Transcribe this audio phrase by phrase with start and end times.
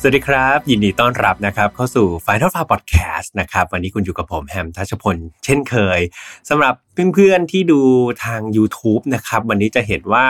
[0.00, 6.00] สวัสดีครับ ยินดีต้อนรับนะครับเข้าสู่ Final f a r Podcast นะครับวันนี้คุณอยู่กับผมแฮมทัชพล เช่นเคย
[6.48, 6.74] สำหรับ
[7.14, 7.80] เพื่อนๆที่ดู
[8.24, 10.24] ทาง YouTube นะครับวันนี้จะเห็นว่า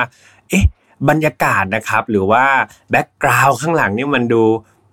[0.48, 0.64] เอ๊ะ
[1.08, 2.44] บรรยากาศนะครับ หรือว่า
[2.90, 4.42] background ข้างหลังเนี่ยมันดู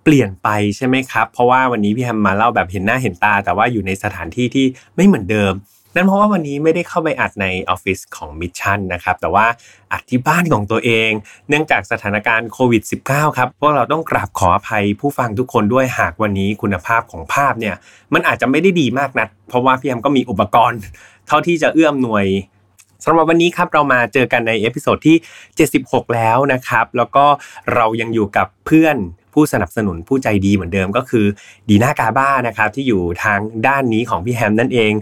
[0.03, 5.53] เปลี่ยนไปใช่ไหมครับ เพราะว่าวันนี้พี่แฮมมาเล่าแบบเห็นหน้าเห็นตา แต่ว่าอยู่ในสถานที่ที่ไม่เหมือนเดิม
[5.95, 9.45] นั่นเพราะว่าวันนี้ไม่ได้เข้าไปอัดในออฟฟิศของ Mission นะครับแต่ว่า
[9.91, 11.11] อัดที่บ้านของตัวเอง
[11.49, 17.75] เนื่องจากสถานการณ์โควิด -19 ครับพวกเราต้องกราบขออภัยผู้ฟังทุกคนด้วยหากวันนี้คุณภาพของภาพเนี่ย
[18.13, 20.79] มันอาจจะไม่ได้ดีมากนัก เพราะว่าพี่แฮมก็มีอุปกรณ์
[21.27, 22.25] เท่าที่จะเอื้ออำนวย
[23.05, 25.17] สำหรับวันนี้ครับเรามาเจอกันใน episode ที่
[25.65, 27.25] 76 แล้วนะครับ แล้วก็
[27.75, 28.97] เรายังอยู่กับเพื่อน
[29.35, 31.25] ผู้สนับสนุนผู้ใจดีเหมือนเดิมก็คือ
[31.69, 34.93] ดีน่ากาบานะครับที่อยู่ทางด้านนี้ของพี่แฮมนั่นเอง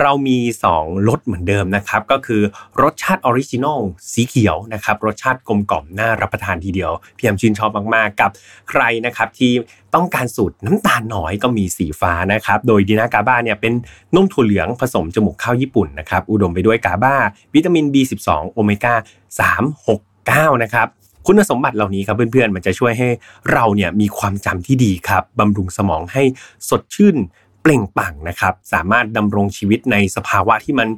[0.00, 0.38] เรามี
[0.72, 2.42] 2รสเหมือนเดิมนะครับ ก็คือ
[2.82, 3.80] รสชาติ original
[4.12, 8.30] สีเขียวนะครับรสชาติกลมกล่อมน่ารับประทานทีเดียวพี่แฮมชื่นชอบมากๆกับ
[8.70, 9.52] ใครนะครับที่
[9.94, 13.72] ต้องการสูตรน้ำตาลน้อยก็มีสีฟ้านะครับ โดยดีน่ากาบ้าเนี่ยเป็น
[14.14, 17.14] นมถั่วเหลืองผสมจมูกข้าวญี่ปุ่นนะครับ อุดมไปด้วยกาบ้า
[17.54, 18.94] วิตามิน B12 โอเมก้า
[19.40, 19.98] 3 6
[20.30, 20.88] 9 นะครับ
[21.26, 23.08] คุณสมบัติเหล่านี้ครับเพื่อนๆ มันจะช่วยให้
[23.52, 26.22] เราเนี่ยมีความจำที่ดีครับบำรุงสมองให้
[26.68, 27.16] สดชื่น
[27.62, 30.88] เปล่งปลั่งนะครับ สามารถดำรงชีวิตในสภาวะที่มัน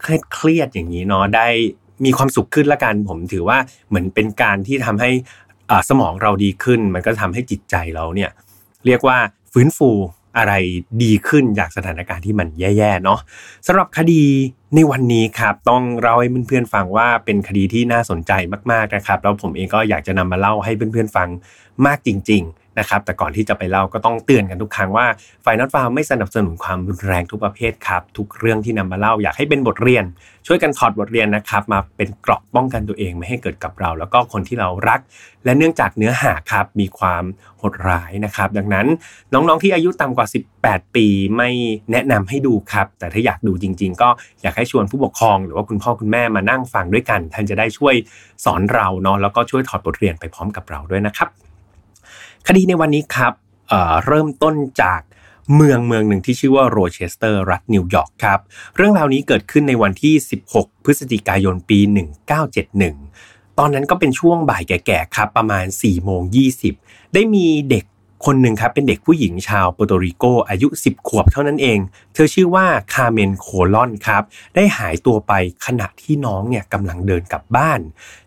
[0.00, 1.46] เครียดเครียดอย่างนี้เนาะได้
[2.04, 5.10] มีความสุขขึ้นละกันผมถือว่าเหมือนเป็นการที่ทำให้
[5.88, 8.30] สมองเราดีขึ้น มันก็ทำให้จิตใจเราเนี่ย
[8.86, 9.18] เรียกว่า
[9.52, 9.90] ฟื้นฟู
[10.36, 10.52] อะไร
[11.02, 13.20] ดีขึ้นจากสถานการณ์ที่มันแย่ๆเนาะ
[13.66, 14.22] สำหรับคดี
[14.74, 18.32] ในวันนี้ครับต้องเล่าให้เพื่อนๆฟังว่าเป็นคดีที่น่าสนใจ
[18.72, 21.28] มากๆนะครับแล้วผมเองก็อยากจะนำมาเล่าให้เพื่อนๆฟัง
[21.86, 25.06] มากจริง ๆ นะครับแต่ก่อนที่จะไปเล่าก็ต้องเตือนกันทุกครั้งว่า
[25.42, 30.04] ไฟนอตฟาร์มไม่สนับสนุนความรุนแรงทุกประเภทครับ ทุกเรื่องที่นำมาเล่าอยากให้เป็นบทเรียน
[30.46, 35.00] ช่วยกันถอดบทเรียนนะครับมาเป็นเกราะป้องกันตัวเองไม่ให้เกิดกับเรา แล้วก็คนที่เรารัก
[35.44, 37.24] และเนื่องจากเนื้อหาครับมีความ
[37.58, 38.86] โหดร้ายนะครับ ดังนั้น
[39.32, 40.26] น้องๆที่อายุต่ำกว่า
[40.60, 41.06] 18 ปี
[41.36, 41.50] ไม่
[41.92, 44.08] แนะนำให้ดูครับ แต่ถ้าอยากดูจริง ๆ ก็
[44.42, 47.94] อยากให้ชวนผู้ปกครอง หรือว่าคุณพ่อคุณแม่มานั่งฟังด้วยกัน ท่านจะได้ช่วย
[48.44, 51.28] สอนเราเนาะแล้วก็ช่วยถอดบทเรียนไปพร้อมกับเราด้วยนะครับ
[52.48, 53.32] คดีในวันนี้ครับ
[53.68, 55.00] เเริ่มต้นจาก
[55.54, 58.40] เมืองเมืองหนึ่งที่ชื่อว่าโรเชสเตอร์รัฐนิวยอร์กครับ
[58.76, 60.14] เรื่องราวนี้เกิดขึ้นในวันที่
[60.50, 61.78] 16 พฤศจิกายนปี
[62.84, 66.22] 1971 ตอนนั้นก็เป็นช่วงบ่ายแก่ๆครับประมาณ4โมง
[66.68, 67.84] 20 ได้มีเด็ก
[68.26, 71.78] คนหนึ่งครับเป็นเด็กผู้หญิงชาวโปโตริโกอายุ 10 ขวบเท่านั้นเอง
[72.14, 74.22] เธอชื่อว่าคาเมนโคลอนครับ
[74.54, 75.32] ได้หายตัวไป
[75.66, 77.80] ขณะที่น้องเนี่ยกำลังเดินกลับบ้าน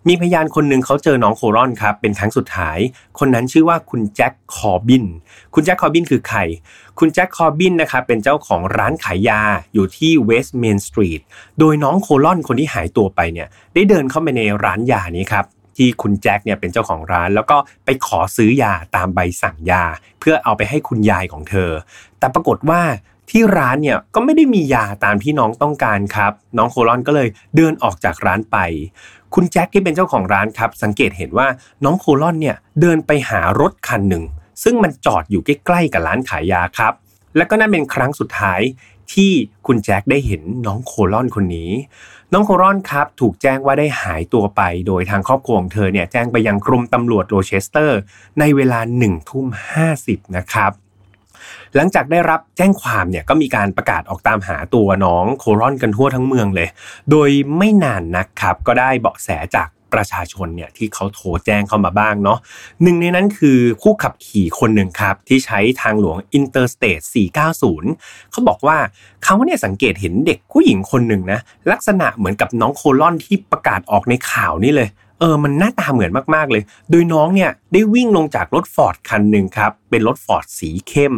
[0.07, 2.78] มีพยานคนหนึ่งเขาเจอน้องโคลอนครับเป็นครั้งสุดท้าย
[3.19, 5.06] คนนั้นชื่อว่าคุณแจ็คคอบิน
[5.53, 6.39] คุณแจ็คคอบินคือใคร
[7.00, 9.41] คุณแจ็คคอบินนะครับเป็นเจ้าของร้านขายยา
[9.73, 11.22] อยู่ที่ West Main Street
[11.59, 15.45] โดยน้องโคลอนคนที่หายตัวไปเนี่ยได้เดินเข้าไปในร้านยานี้ครับ
[15.78, 19.84] ที่คุณแจ็คเนี่ยเป็นเจ้าของร้าน แล้วก็ไปขอซื้อยาตามใบสั่งยา
[20.19, 21.72] เพื่อเอาไปให้คุณยายของเธอ
[22.19, 22.81] แต่ปรากฏว่า
[23.30, 28.58] ที่ร้านเนี่ยก็ไม่ได้มียาตามที่น้องต้องการครับ น้องโคลอนก็เลยเดินออกจากร้านไป
[29.34, 31.47] คุณแจ็คที่เป็นเจ้าของร้านครับ สังเกตเห็นว่า
[31.86, 34.24] น้องโคลอนเนี่ยเดินไปหารถคันหนึ่ง
[34.63, 36.94] ซึ่งมันจอดอยู่ใกล้ๆกับร้านขายยาครับ
[37.38, 38.62] และก็นั่นเป็นครั้งสุดท้าย
[39.13, 39.31] ที่
[39.68, 41.72] คุณแจ็คได้เห็นน้องโคลอนคนนี้
[42.38, 48.00] น้องโคลอนครับถูกแจ้งว่าได้หายตัวไป โดยทางครอบครัวของเธอเนี่ยแจ้งไปยังกรมตำรวจโรเชสเตอร์
[48.40, 49.85] ในเวลา1นึ่ทุ่มห้
[50.38, 50.72] นะครับ
[51.75, 56.69] หลังจากได้รับแจ้งความเนี่ยก็มีการประกาศออกตามหาตัวน้องโคลอนกันทั่วทั้งเมืองเลย
[57.12, 62.39] โดยไม่นานนักครับก็ได้เบาะแสจาก ประชาชนเนี่ยที่เขาโทรแจ้งเข้ามาบ้างเนาะ
[62.83, 67.00] หนึ่งในนั้นคือผู้ขับขี่คนหนึ่งครับที่ใช้ทางหลวง Interstate
[67.66, 68.78] 490 เขาบอกว่า
[69.23, 71.39] เขาเนี่ยสังเกตเห็นเด็กผู้หญิงคนหนึ่งนะ
[71.72, 74.89] ลักษณะเหมือนกับน้องโคลอนที่ประกาศออกในข่าวนี่เลย
[75.19, 81.13] เออ มันหน้าตาเหมือนมากๆเลย โดยน้องเนี่ยได้วิ่งลงจากรถฟอร์ดคันหนึ่งครับ เป็นรถฟอร์ดสีเข้ม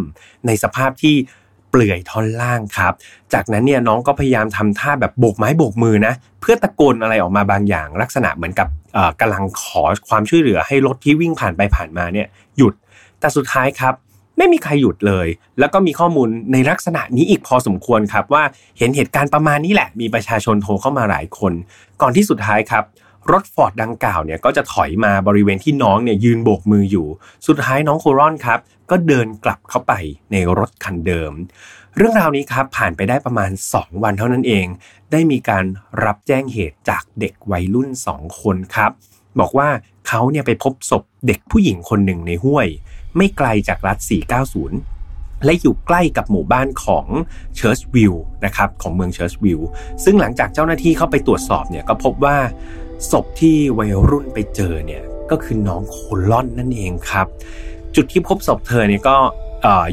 [0.46, 1.16] ในสภาพที่
[1.70, 2.94] เปลื่อยท่อนล่างครับ
[3.34, 8.68] จากนั้นเนี่ยน้องก็พยายามทำท่าแบบโบกไม้โบกมือนะ เพื่อตะโกนอะไรออกมาบางอย่าง ลักษณะเหมือนกับ
[9.22, 12.28] กำลังขอความช่วยเหลือให้รถที่วิ่งผ่านไปผ่านมาเนี่ย
[12.58, 12.74] หยุด
[13.20, 13.94] แต่สุดท้ายครับ
[14.38, 15.28] ไม่มีใครหยุดเลย
[15.60, 18.44] แล้วก็มีข้อมูลในลักษณะนี้อีกพอสมควรครับว่า
[18.78, 21.54] เห็นเหตุการณ์ประมาณนี้แหละ มีประชาชนโทรเข้ามาหลายคน
[22.02, 22.84] ก่อนที่สุดท้ายครับ
[23.32, 27.08] รถฟอร์ดดังกล่าวเนี่ยก็จะถอยมาบริเวณที่น้องเนี่ยยืนโบกมืออยู่
[27.48, 28.60] สุดท้ายน้องโคลอนครับ
[28.90, 29.94] ก็เดินกลับเข้าไป
[30.32, 31.32] ในรถคันเดิม
[31.98, 34.66] เรื่องราวนี้ครับผ่านไปได้ประมาณ 2 วันเท่านั้นเอง
[35.12, 35.66] ได้มีการ
[36.04, 38.92] รับแจ้งเหตุจากเด็กวัยรุ่น 2 คนครับ
[39.40, 39.70] บอกว่า
[40.08, 42.68] เขาเนี่ยไปพบศพเด็กผู้หญิงคนหนึ่งในห้วย
[43.18, 43.98] ไม่ไกลจากรัฐ
[44.72, 47.06] 490และอยู่ใกล้กับหมู่บ้านของ
[47.56, 48.14] เชิร์ชวิล
[48.46, 49.62] นะครับของเมืองเชิร์ชวิล
[50.04, 52.38] ซึ่งหลังจากเจ้าหน้าที่เข้าไปตรวจสอบเนี่ยก็พบว่า
[53.12, 55.98] ศพที่วัยรุ่นไปเจอเนี่ยก็คือน้องโค
[56.30, 57.28] ลอนนั่นเองครับ
[57.96, 59.18] จุดที่พบศพเธอเนี่ยก็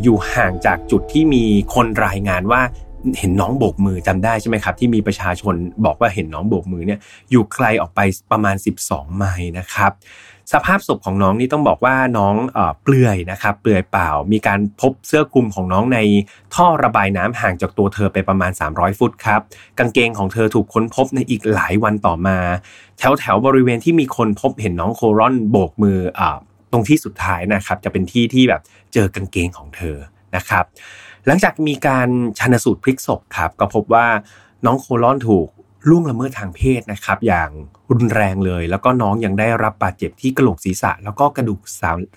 [0.02, 2.62] อยู่ห่างจากจุดที่มีคนรายงานว่า
[3.18, 5.54] เห็นน้องโบกมือจำได้ใช่ไหมครับ ที่มีประชาชน
[5.84, 6.98] บอกว่าเห็นน้องโบกมือเนี่ย
[7.30, 8.00] อยู่ไกลออกไป
[8.32, 9.92] ประมาณ 12 ไมล์นะครับ
[10.52, 12.34] สภาพศพของน้องนี่ต้องบอกว่าน้อง
[12.82, 15.98] เปลือยนะครับเปลือยเปล่า มีการพบเสื้อคลุมของน้องใน
[16.54, 19.40] ท่อระบายน้ำห่างจากตัวเธอไปประมาณ 300 ฟุตครับ
[19.78, 22.38] กางเกงของเธอถูกค้นพบในอีกหลายวันต่อมา
[22.98, 25.98] แถวแถวบริเวณที่มีคนพบเห็นน้องโครอนโบกมือ
[26.72, 28.62] ตรงที่สุดท้ายนะครับจะเป็นที่ที่แบบ
[28.92, 29.96] เจอกางเกงของเธอ
[30.36, 30.64] นะครับ
[31.26, 32.08] หลังจากมีการ
[32.38, 34.06] ชันสูตรพลิกศพครับก็พบว่า
[34.66, 35.48] น้องโคลอนถูก
[35.88, 37.50] ล่วงละเมิดทางเพศนะครับ อย่าง
[37.92, 41.60] รุนแรงเลย แล้วก็น้องยังได้รับบาดเจ็บที่กระโหลกศีรษะ แล้วก็กระดูก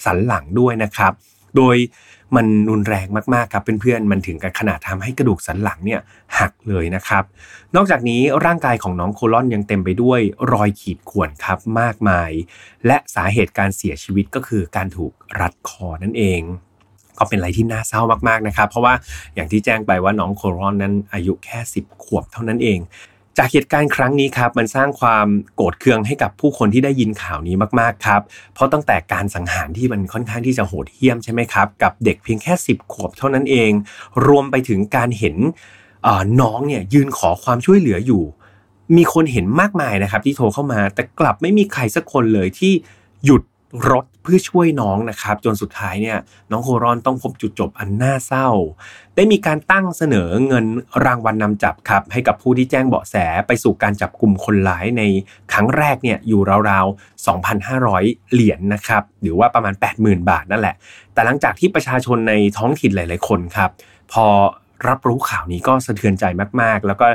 [0.06, 1.14] สันหลังด้วยนะครับ
[1.58, 1.78] โดย
[2.36, 6.00] มันรุนแรงมากๆครับเพื่อนๆมันถึงกับขนาดทำให้กระดูกสันหลังเนี่ย
[6.40, 7.24] หักเลยนะครับ
[7.75, 10.19] นอกจากนี้ร่างกายของน้องโคลอนยังเต็มไปด้วย
[10.54, 12.31] รอยขีดข่วนครับมากมาย
[12.86, 16.42] และสาเหตุการเสียชีวิตก็คือการถูกรัดคอนั่นเอง
[17.19, 18.94] ก็เป็นอะไรที่น่าเศร้ามากๆนะครับ เพราะว่า
[19.36, 22.80] อย่างที่แจ้งไปว่าน้องโคลอนนั้นอายุแค่ 10 ขวบเท่านั้นเอง
[23.38, 28.22] จากเหตุการณ์ครั้งนี้ครับมันสร้างความโกรธเคืองให้กับผู้คนที่ได้ยินข่าวนี้มากๆครับ
[28.54, 33.72] เพราะตั้งแต่การสังหารที่มันค่อนข้างที่จะโหดเหี้ยมใช่ไหมครับกับเด็กเพียงแค่ 10 ขวบเท่านั้นเอง
[34.28, 35.36] รวมไปถึงการเห็น
[36.42, 38.24] น้องเนี่ยยืนขอความช่วยเหลืออยู่
[38.98, 42.74] มีคนเห็นมากมายนะครับที่โทรเข้ามา แต่กลับไม่มีใครสักคนเลยที่
[43.25, 43.44] หยุด
[43.92, 46.18] รถ พื่อช่วยน้องนะครับ จนสุดท้ายเนี่ย
[46.52, 48.50] น้องโครอนต้องพบจุดจบอันน่าเศร้า
[49.16, 50.66] ได้มีการตั้งเสนอเงิน
[51.06, 53.16] รางวัลนนำจับครับ ให้กับผู้ที่แจ้งเบาะแส
[53.48, 55.04] ไปสู่การจับกลุ่มคนร้ายใน
[55.52, 57.26] ครั้งแรกเนี่ยอยู่ราวๆ
[57.60, 60.76] 2,500 เหรียญนนะครับ หรือว่าประมาณ 80,000 บาทนั่นแหละ
[61.14, 63.70] แต่หลังจากที่ประชาชนในท้องถิ่นหลาย ๆ คนครับ
[64.12, 64.26] พอ
[64.88, 66.24] รับรู้ข่าวนี้ก็สะเทือนใจ
[66.62, 67.08] มาก ๆ แล้วก็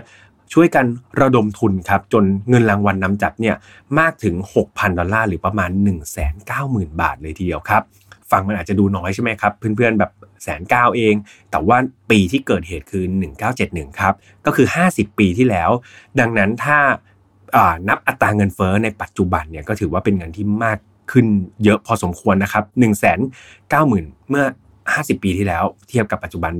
[0.52, 0.86] ช่วยกัน
[1.20, 3.56] ระดมทุนครับจนเงินรางวัลนนำจับเนี่ย
[3.98, 4.34] มากถึง
[4.66, 5.70] 6,000 ดอลลาร์หรือประมาณ
[6.34, 7.82] 190,000 บาทเลยทีเดียวครับ
[8.30, 10.10] ฟังมันอาจจะดูน้อยใช่ไหมครับ เพื่อนๆแบบ
[10.42, 11.14] แสนเก้าเอง
[11.50, 11.76] แต่ว่า
[12.10, 13.04] ปีที่เกิดเหตุคือ
[13.52, 14.14] 1971 ครับ
[14.46, 15.70] ก็คือ 50 ปีที่แล้ว
[16.20, 16.78] ดังนั้นถ้า
[17.88, 20.78] นับอัตราเงินเฟ้อในปัจจุบันเนี่ยก็ถือว่าเป็นเงินที่มาก
[21.12, 21.26] ขึ้น
[21.64, 23.16] เยอะพอสมควรนะครับ 1 9 0 0
[23.92, 24.44] 0 0 เมื่อ
[24.84, 26.52] 50 ปีที่แล้ว เทียบกับปัจจุบัน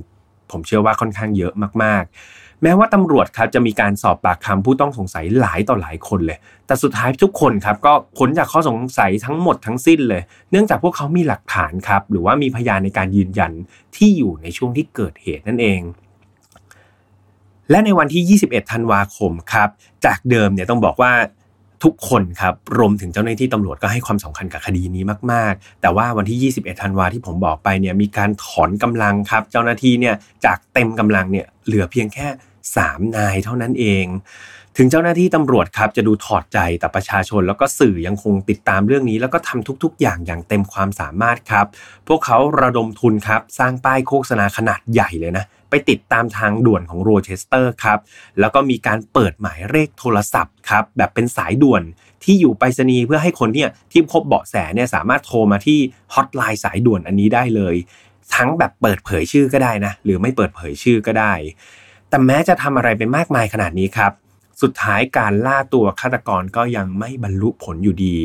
[0.51, 1.53] ผมเชื่อว่าค่อนข้างเยอะ
[1.83, 13.53] มากๆ แม้ว่าตำรวจครับจะมีการสอบปากคำผู้ต้องสงสัยหลายต่อหลายคนเลย แต่สุดท้ายทุกคนครับก็พ้นจากข้อสงสัยทั้งหมดทั้งสิ้นเลย เนื่องจากพวกเขามีหลักฐานครับหรือว่ามีพยานในการยืนยัน
[13.97, 15.81] ที่อยู่ในช่วงที่เกิดเหตุนั่นเอง
[17.71, 19.69] และในวันที่ 21 ธันวาคมครับ
[20.05, 21.13] จากเดิมเนี่ยต้องบอกว่า
[21.85, 32.27] ทุกคนครับรวมถึงเจ้าหน้าที่ตำรวจก็ให้ความสำคัญกับคดีนี้มาก ๆ แต่ว่าวันที่ 21 ธันวาที่ผมบอกไปเนี่ยมีการถอนกำลังครับ เจ้าหน้าที่เนี่ยจากเต็มกำลังเนี่ยเหลือเพียงแค่
[32.85, 34.07] 3 นายเท่านั้นเอง
[34.77, 41.67] ถึงเจ้าหน้าที่ตำรวจครับจะดูถอดใจแต่ประชาชนแล้วก็สื่อยังคงติดตามเรื่องนี้ แล้วก็ทำทุกๆ อย่างอย่างเต็มความสามารถครับ
[42.09, 47.99] พวกเขาระดมทุนครับ สร้างป้ายโฆษณาขนาดใหญ่เลยนะไปติดตามทางด่วนของโรเชสเตอร์ครับ
[48.41, 51.83] แล้วก็มีการเปิดหมายเลขโทรศัพท์ครับ แบบเป็นสายด่วน
[52.25, 55.79] ที่อยู่ไปรษณีย์เพื่อให้คนเนี่ยที่พบเบาะแสเนี่ยสามารถโทรมาที่
[56.15, 57.75] ฮอตไลน์สายด่วนอันนี้ได้เลย
[58.35, 61.33] ทั้งแบบเปิดเผยชื่อก็ได้นะ หรือไม่เปิดเผยชื่อก็ได้
[62.13, 64.13] แต่แม้จะทำอะไรไปมากมายขนาดนี้ครับ
[64.63, 68.19] สุดท้ายการล่าตัวฆาตกรก็ยังไม่บรรลุผลอยู่ดี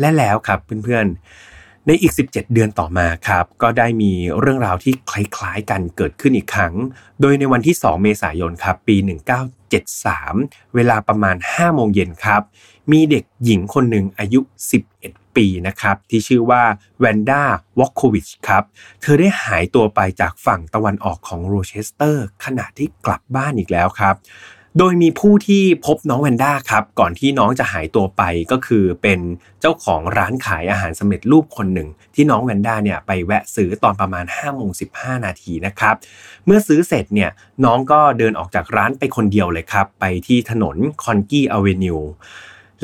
[0.00, 6.74] และแล้วครับเพื่อนๆ ในอีก 17 เดือนต่อมาครับ ก็ได้มีเรื่องราวที่คล้ายๆกันเกิดขึ้นอีกครั้ง
[7.20, 8.96] โดยในวันที่ 2 เมษายนครับปี
[9.86, 12.42] 1973 เวลาประมาณ 5 โมงเย็นครับ
[12.92, 14.40] มีเด็กหญิงคนหนึ่งอายุ
[14.84, 16.62] 11 ปีนะครับที่ชื่อว่า
[17.00, 17.42] แวนด้า
[17.78, 18.62] วอคโควิชครับ
[19.00, 24.16] เธอได้หายตัวไปจากฝั่งตะวันออกของโรเชสเตอร์ ขณะที่กลับบ้านอีกแล้วครับ
[24.78, 29.20] โดยมีผู้ที่พบน้องแวนด้าครับก่อนที่น้องจะหายตัวไปก็คือเป็น
[29.60, 35.94] เจ้าของร้านขายอาหารสำเร็จรูปคนหนึ่ง ที่น้องแวนด้าเนี่ยไปแวะซื้อตอนประมาณ5โมง15 นาทีนะครับ
[36.46, 37.30] เมื่อซื้อเสร็จเนี่ย
[37.64, 41.98] น้องก็เดินออกจากร้านไปคนเดียวเลยครับ ไปที่ถนนคอนกี้อเวนิว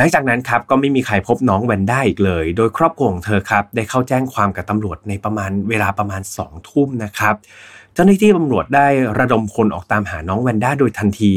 [0.01, 7.35] หลังจากนั้นครับก็ไม่มีใครพบน้องแวนด้าอีกเลย โดยครอบครัวของเธอครับได้เข้าแจ้งความกับตำรวจในประมาณเวลาประมาณ2ทุ่มนะครับ
[7.95, 8.87] เจ้าหน้าที่ตำรวจได้
[9.19, 11.33] ระดมคนออกตามหาน้องแวนด้าโดยทันที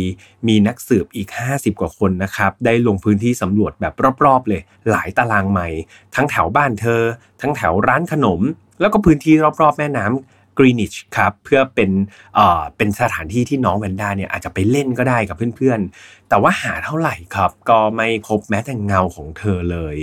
[0.47, 3.93] มีนักสืบอีก 50 กว่าคนนะครับ ได้ลงพื้นที่สำรวจแบบ
[4.25, 5.67] รอบๆ เลย หลายตารางใหม่
[6.15, 7.01] ทั้งแถวบ้านเธอ
[7.41, 8.41] ทั้งแถวร้านขนม
[8.79, 11.91] แล้วก็พื้นที่รอบๆ แม่น้ำ กรีนิชครับเพื่อเป็น
[12.35, 19.97] เอ่อเป็นสถานที่ที่น้องแวนด้าเนี่ยอาจจะไปเล่นก็ได้กับเพื่อนๆ แต่ว่าหาเท่าไหร่ครับ ก็ไม่พบแม้แต่เงาของเธอเลย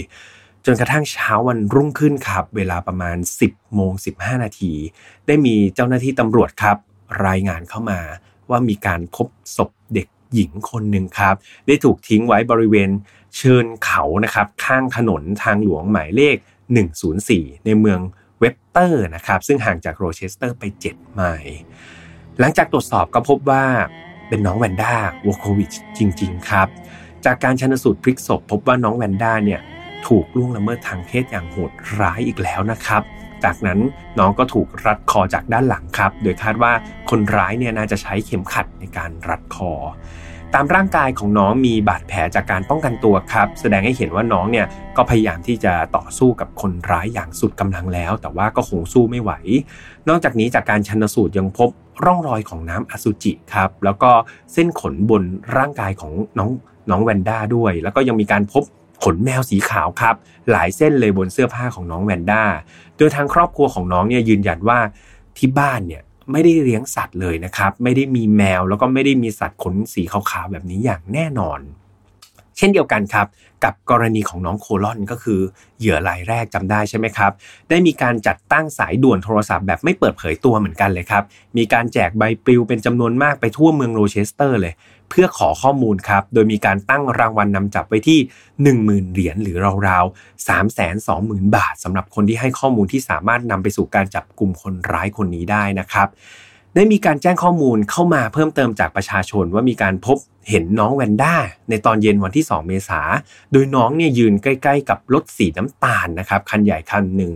[0.65, 3.17] จนกระทั่งเช้าวันรุ่งขึ้นครับ เวลาประมาณ
[3.47, 4.73] 10โมง15 นาที
[5.27, 6.77] ได้มีเจ้าหน้าที่ตำรวจครับ
[7.27, 8.01] รายงานเข้ามา
[8.51, 11.35] ว่ามีการพบศพเด็กหญิงคนหนึ่งครับ
[11.67, 12.91] ได้ถูกทิ้งไว้บริเวณ
[13.37, 16.37] เชิงเขานะครับ ข้างถนนทางหลวงหมายเลข
[17.01, 18.01] 104 ในเมือง
[18.41, 21.61] เว็บสเตอร์นะครับซึ่งห่างจากโรเชสเตอร์ไป 7 ไมล์
[22.39, 23.65] หลังจากตรวจสอบก็พบว่า
[24.29, 24.95] เป็นน้องแวนด้า
[25.27, 26.69] วอลโควิชจริง ๆ ครับ
[27.25, 29.61] จากการชันสูตรพลิกศพพบว่าน้องแวนด้าเนี่ย
[30.07, 33.03] ถูกล่วงละเมิดทางเพศอย่างโหดร้ายอีกแล้วนะครับ
[33.45, 33.79] จากนั้น
[34.19, 36.73] น้องก็ถูกรัดคอจากด้านหลังครับ โดยคาดว่า
[37.11, 39.73] คนร้ายเนี่ยน่าจะใช้เข็มขัดในการรัดคอ
[40.55, 44.67] ตามร่างกายของน้องมีบาดแผลจากการป้องกันตัวครับ แสดงให้เห็นว่าน้องเนี่ย
[44.97, 49.33] ก็พยายามที่จะต่อสู้กับคนร้ายอย่างสุดกำลังแล้ว แต่ว่าก็คงสู้ไม่ไหว
[50.09, 51.71] นอกจากนี้จากการชันสูตรยังพบ
[52.05, 54.11] ร่องรอยของน้ำอสุจิครับ แล้วก็
[54.53, 55.23] เส้นขนบน
[55.57, 56.51] ร่างกายของน้อง
[56.91, 58.65] น้องแวนด้าด้วย แล้วก็ยังมีการพบ
[59.05, 60.15] ขนแมวสีขาวครับ
[60.51, 62.43] หลายเส้นเลยบนเสื้อผ้าของน้องแวนด้า
[62.97, 64.79] โดยทางครอบครัวของน้องเนี่ยยืนยันว่า
[65.39, 71.61] ที่บ้านเนี่ย ไม่ได้เลี้ยงสัตว์เลยนะครับ ไม่ได้มีแมวแล้วก็ไม่ได้มีสัตว์ขนสีขาวๆแบบนี้อย่างแน่นอน
[72.61, 73.27] เช่นเดียวกันครับ
[73.65, 75.41] กับกรณีของน้องโคลอนก็คือ
[75.79, 77.33] เหยื่อรายแรกจำได้ใช่ไหมครับ
[77.69, 81.25] ได้มีการจัดตั้งสายด่วนโทรศัพท์แบบไม่เปิดเผยตัวเหมือนกันเลยครับ
[81.57, 84.75] มีการแจกใบปลิวเป็นจำนวนมากไปทั่วเมืองโรเชสเตอร์เลย
[85.11, 88.19] เพื่อขอข้อมูลครับ โดยมีการตั้งรางวัลนนำจับไว้ที่
[88.67, 89.57] 10,000 เหรียญหรือ
[89.89, 90.49] ราวๆ
[90.85, 96.09] 320,000 บาทสำหรับคนที่ให้ข้อมูลที่สามารถนำไปสู่การจับกลุ่มคนร้ายคนนี้ได้นะครับ
[96.75, 101.35] ได้มีการแจ้งข้อมูลเข้ามาเพิ่มเติมจากประชาชนว่ามีการพบเห็นน้องแวนด้า
[101.69, 103.01] ในตอนเย็นวันที่ 2 เมษา
[103.53, 107.33] โดยน้องเนี่ยยืนใกล้ ๆ กับรถสีน้ำตาลนะครับคันใหญ่คันหนึ่ง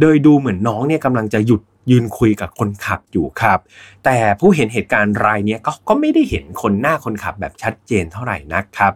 [0.00, 3.58] โดยดูเหมือนน้องเนี่ยกำลังจะหยุดยืนคุยกับคนขับอยู่ครับ
[4.04, 8.92] แต่ผู้เห็นเหตุการณ์รายนี้ก็ก็ไม่ได้เห็นคนหน้าคนขับแบบชัดเจนเท่าไหร่นักครับ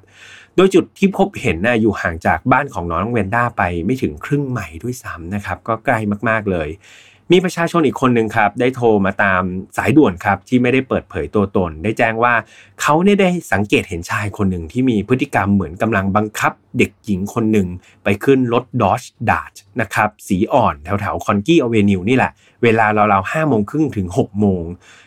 [0.56, 6.68] โดยจุดที่พบเห็นนะอยู่ห่างจากบ้านของน้องเวนด้าไปไม่ถึงครึ่งไมล์ด้วยซ้ำนะครับ ก็ใกล้มากๆเลย
[7.32, 9.42] มีประชาชนอีกคนหนึ่งครับได้โทรมาตาม
[9.76, 12.34] สายด่วนครับที่ไม่ได้เปิดเผยตัวตน ได้แจ้งว่า
[12.80, 17.68] เขาเนี่ยได้สังเกตเห็นชายคนหนึ่งที่มีพฤติกรรมเหมือนกำลังบังคับเด็กหญิงคนหนึ่ง
[18.04, 22.32] ไปขึ้นรถดอชดา g นะครับสีอ่อนแถวแถวคอนกี้อเวนิวนี่แหละ
[22.62, 24.64] เวลาราวๆห้าโมงครึ่งถึง6กโมง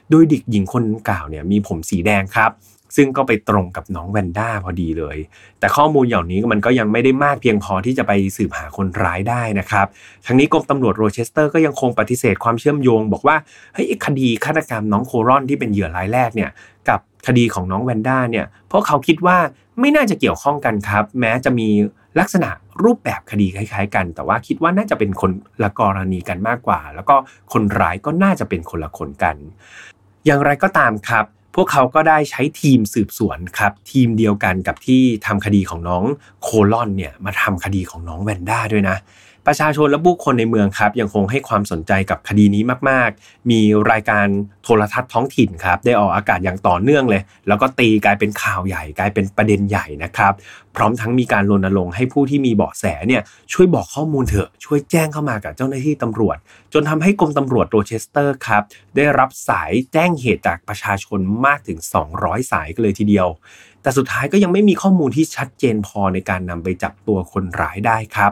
[0.09, 2.51] โดยเด็กหญิงคนกล่าวเนี่ยมีผมสีแดงครับ
[2.95, 5.17] ซึ่งก็ไปตรงกับน้องแวนด้าพอดีเลย
[5.59, 9.87] แต่ข้อมูลเหล่านี้มันก็ยังไม่ได้มากเพียงพอที่จะไปสืบหาคนร้ายได้นะครับ
[10.25, 13.35] ทั้งนี้กรมตำรวจโรเชสเตอร์ก็ยังคงปฏิเสธความเชื่อมโยง บอกว่า
[13.73, 16.49] เฮ้ยคดีฆาตกรรมน้องโครอนที่เป็นเหยื่อรายแรกเนี่ย
[16.89, 19.37] กับคดีของน้องแวนด้าเนี่ยเพราะเขาคิดว่า
[19.79, 21.69] ไม่น่าจะเกี่ยวข้องกันครับ แม้จะมี
[22.19, 22.49] ลักษณะ
[22.83, 25.31] รูปแบบคดีคล้ายๆ กัน แต่ว่าคิดว่าน่าจะเป็นคน
[25.63, 27.15] ละกรณีกันมากกว่า แล้วก็
[27.53, 29.35] คนร้ายก็น่าจะเป็นคนละคนกัน
[30.25, 36.03] อย่างไรก็ตามครับ พวกเขาก็ได้ใช้ทีมสืบสวนครับทีมเดียวกันกับที่ทำคดีของน้อง
[36.43, 38.97] โคลอนเนี่ยมาทำคดีของน้องแวนด้าด้วยนะ
[39.47, 44.27] ประชาชนและบุคคลในเมืองครับ ยังคงให้ความสนใจกับคดีนี้มาก ๆ มีรายการ
[44.63, 50.33] โทรทัศน์ท้องถิ่นครับ ได้ออกอากาศอย่างต่อเนื่องเลย แล้วก็ตีกลายเป็นข่าวใหญ่กลายเป็นประเด็นใหญ่นะครับ
[50.75, 53.21] พร้อมทั้งมีการรณรงค์ให้ผู้ที่มีเบาะแสเนี่ย
[53.53, 56.37] ช่วยบอกข้อมูลเถอะช่วยแจ้งเข้ามากับเจ้าหน้าที่ตำรวจ
[56.73, 58.63] จนทำให้กรมตำรวจโรเชสเตอร์ครับ
[58.95, 61.79] ได้รับสายแจ้งเหตุจากประชาชนมากถึง
[62.15, 63.27] 200 สายกันเลยทีเดียว
[63.81, 68.31] แต่สุดท้ายก็ยังไม่มีข้อมูลที่ชัดเจนพอในการนำไปจับตัวคนร้ายได้ครับ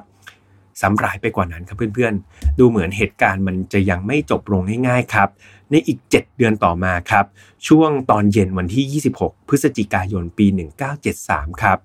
[0.81, 5.29] สำร้ายไปกว่านั้นครับเพื่อนๆ ดูเหมือนเหตุการณ์มันจะยังไม่จบลงง่ายๆครับ
[5.72, 7.26] ในอีก 7 เดือนต่อมาครับ
[7.68, 10.46] ช่วงตอนเย็นวันที่ 26 พฤศจิกายนปี
[11.04, 11.78] 1973 ครับ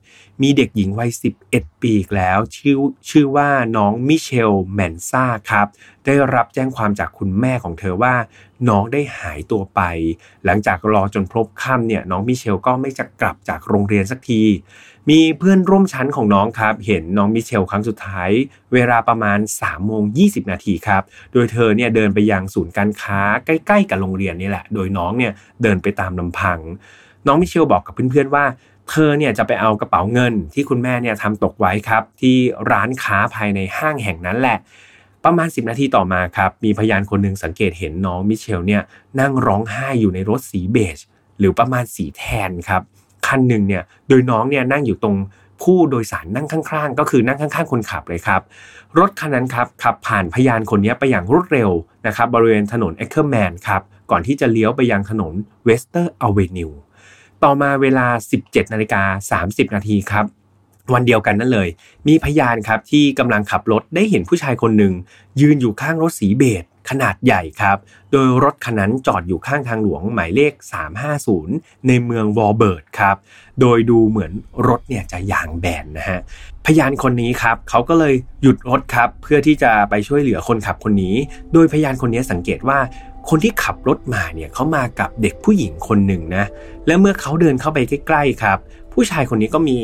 [0.43, 1.11] มีเด็กหญิงวัย
[1.47, 2.77] 11 ปีแล้ว ชื่อ
[3.11, 5.67] ชื่อว่าน้องมิเชลแมนซ่าครับ
[6.07, 8.15] ได้รับแจ้งความจากคุณแม่ของเธอว่า
[8.69, 9.81] น้องได้หายตัวไป
[10.45, 14.43] หลังจากรอจนพบค่ำเนี่ยน้องมิเชลก็ไม่จะกลับจากโรงเรียนสักที
[15.11, 18.31] มีเพื่อนร่วมชั้นของน้องครับ เห็นน้องมิเชลครั้งสุดท้าย
[18.73, 26.59] เวลาประมาณ3โมง20 นาทีครับ โดยเธอเนี่ยเดินไปยังศูนย์การค้าใกล้ๆกับโรงเรียนนี่แหละ โดยน้องเนี่ยเดินไปตามลำพัง
[27.27, 28.45] น้องมิเชลบอกกับเพื่อนๆว่า
[28.91, 32.37] เธอเนี่ยจะไปเอากระเป๋าเงินที่คุณแม่เนี่ยทำตกไว้ครับ ที่
[32.71, 34.59] ร้านค้าภายในห้างแห่งนั้นแหละ
[35.25, 38.83] ประมาณ 10 นาทีต่อมาครับ มีพยานคนหนึ่งสังเกตเห็นน้องมิเชลเนี่ย
[39.21, 40.99] นั่งร้องไห้อยู่ในรถสีเบจ
[41.39, 42.83] หรือประมาณสีแทนครับ
[43.27, 45.17] คันหนึ่งเนี่ยโดยน้องเนี่ยนั่งอยู่ตรง
[45.65, 48.43] ผู้โดยสารนั่งข้าง ๆ ก็คือนั่งข้าง ๆ คนขับเลยครับ
[48.99, 51.71] รถคันนั้นครับขับผ่านพยานคนนี้ไปอย่างรวดเร็ว
[52.07, 55.33] นะครับบริเวณถนนเอเคอร์แมนครับก่อนที่จะเลี้ยวไปยังถนน
[55.65, 56.71] Webster Avenue
[57.43, 58.07] ต่อมาเวลา
[58.41, 60.25] 17นาฬิกา30 นาทีครับ
[60.95, 61.69] วันเดียวกันนั่นเลย
[62.09, 64.93] มีพยานครับที่กำลังขับรถได้เห็นผู้ชายคนหนึ่ง
[65.41, 67.77] ยืนอยู่ข้างรถสีเบจ ขนาดใหญ่ครับ
[68.13, 70.53] โดยรถคันนั้นจอดอยู่ข้างทางหลวงหมายเลข
[71.21, 73.17] 350 ในเมืองวอลเวิร์ธครับ
[73.61, 74.33] โดยดูเหมือน
[74.69, 76.21] รถเนี่ยจะยางแบนนะฮะ
[76.67, 81.15] พยานคนนี้ครับเขาก็เลยหยุดรถครับ เพื่อที่จะไปช่วยเหลือคนขับคนนี้
[81.53, 82.79] โดยพยานคนนี้สังเกตว่า
[83.29, 86.45] คนที่ขับรถมาเนี่ยเขามากับเด็กผู้หญิงคนหนึ่งนะ
[86.87, 88.59] และเมื่อเขาเดินเข้าไปใกล้ๆครับ
[88.93, 89.79] ผู้ชายคนนี้ก็มี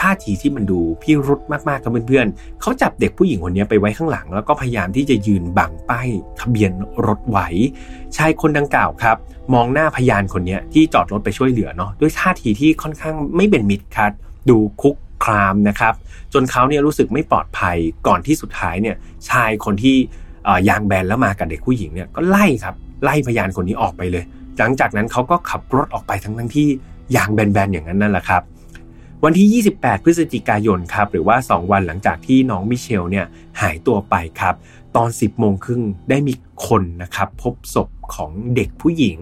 [0.00, 6.08] ท่าทีที่มันดูพิรุษมากๆกับเพื่อนๆเขาจับเด็กผู้หญิงคนนี้ไปไว้ข้างหลัง แล้วก็พยายามที่จะยืนบังป้าย
[6.40, 6.72] ทะเบียน
[7.06, 7.48] รถไว้
[8.16, 9.16] ชายคนดังกล่าวครับ
[9.54, 14.12] มองหน้าพยานคนนี้ที่จอดรถไปช่วยเหลือเนาะด้วยท่าทีที่ค่อนข้างไม่เป็นมิตรครับ
[14.50, 15.94] ดูคุกครามนะครับ
[16.32, 17.76] จนเขาเนี่ยรู้สึกไม่ปลอดภัย
[18.06, 18.96] ก่อนที่สุดท้ายเนี่ย
[19.30, 19.96] ชายคนที่
[20.68, 22.74] ยางแบนแล้วมากับเด็กผู้หญิงเนี่ยก็ไล่ครับ
[23.04, 24.24] ไล่พยานคนนี้ออกไปเลย
[24.58, 26.66] หลังจากนั้นเขาก็ขับรถออกไปทั้งทั้งที่
[27.16, 28.42] ยางแบนๆอย่างนั้นนั่นแหละครับ
[29.24, 33.26] วันที่ 28 พฤศจิกายนครับหรือว่า 2 วันหลังจากที่น้องมิเชลเนี่ย
[33.60, 34.54] หายตัวไปครับ
[34.96, 36.34] ตอน 10 โมงครึ่งได้มี
[36.66, 39.18] คนนะครับพบศพของเด็กผู้หญิง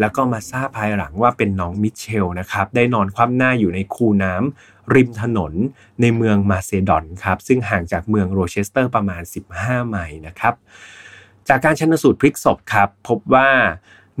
[0.00, 5.52] แล้วก็มาทราบภายหลังว่าเป็นน้องมิเชลนะครับได้นอนคว่ำหน้าอยู่ในคูน้ำริมถนน
[6.00, 9.22] ในเมืองมาเซดอนครับซึ่งห่างจากเมืองโรเชสเตอร์ประมาณ
[9.54, 10.54] 15 ไมล์นะครับ
[11.48, 13.48] จากการชันสูตรพลิกศพครับพบว่า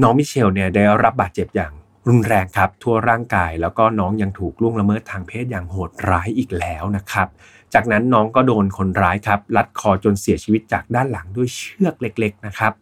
[0.02, 1.72] น้องมิเชลเนี่ยได้รับบาดเจ็บอย่าง
[2.08, 7.28] รุนแรงครับทั่วร่างกาย แล้วก็น้องยังถูกล่วงละเมิดทางเพศอย่างโหดร้ายอีกแล้วนะครับ
[7.74, 12.72] จากนั้นน้องก็โดนคนร้ายครับลัดคอจนเสียชีวิตจากด้านหลังด้วยเชือกเล็ก ๆนะครับ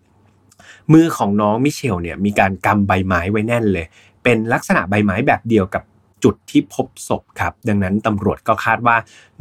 [0.93, 3.87] มือของน้องมิเชลเนี่ยมีการกำใบไม้ไว้แน่นเลย
[4.23, 5.83] เป็นลักษณะใบไม้แบบเดียวกับ
[6.25, 8.97] จุดที่พบศพครับ ดังนั้นตำรวจก็คาดว่า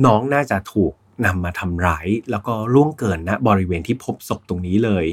[0.05, 0.93] น้องน่าจะถูก
[1.25, 5.05] นำมาทำร้าย แล้วก็ล่วงเกินณนะบริเวณที่พบศพตรงนี้เลย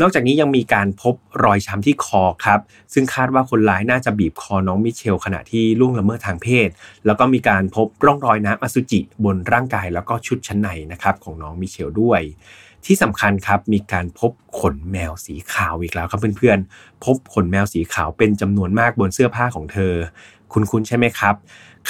[0.00, 2.60] นอกจากนี้ยังมีการพบรอยช้ำที่คอครับ
[2.92, 6.68] ซึ่งคาดว่าคนร้ายน่าจะบีบคอน้องมิเชลขณะที่ล่วงละเมิดทางเพศ
[7.06, 12.22] แล้วก็มีการพบร่องรอยน้ำอสุจิบนร่างกายแล้วก็ชุดชั้นในนะครับของน้องมิเชลด้วย
[12.88, 19.94] ที่สำคัญครับมีการพบขนแมวสีขาวอีกแล้วครับเพื่อนๆ พบขนแมวสีขาวเป็นจำนวนมากบนเสื้อผ้าของเธอ
[20.54, 21.34] คุณๆใช่ไหมครับ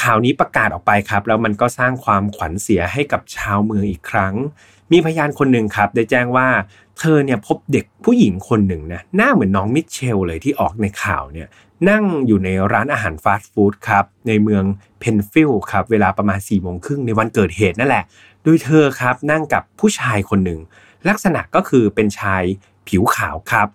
[0.00, 4.34] ข่าวนี้ประกาศออกไปครับ แล้วมันก็สร้างความขวัญเสียให้กับชาวเมืองอีกครั้ง
[4.92, 6.48] มีพยานคนหนึ่งครับ ได้แจ้งว่า
[6.98, 11.48] เธอเนี่ยพบเด็กผู้หญิงคนหนึ่งนะหน้าเหมือนน้องมิเชลเลยที่ออกในข่าวเนี่ย
[11.90, 14.64] นั่งอยู่ในร้านอาหารฟาสต์ฟู้ดครับในเมือง
[15.00, 18.04] เพนฟิลด์ครับเวลาประมาณ4ี่โมงครึ่งในวันเกิดเหตุนั่นแหละ
[18.42, 20.60] โดยเธอครับนั่งกับผู้ชายคนหนึ่ง
[21.08, 22.42] ลักษณะก็คือเป็นชาย
[22.88, 23.68] ผิวขาวครับ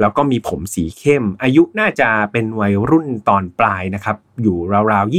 [0.00, 4.56] แล้วก็มีผมสีเข้ม อายุน่าจะเป็นวัยรุ่นตอนปลายนะครับ อยู่
[4.92, 5.14] ราวๆ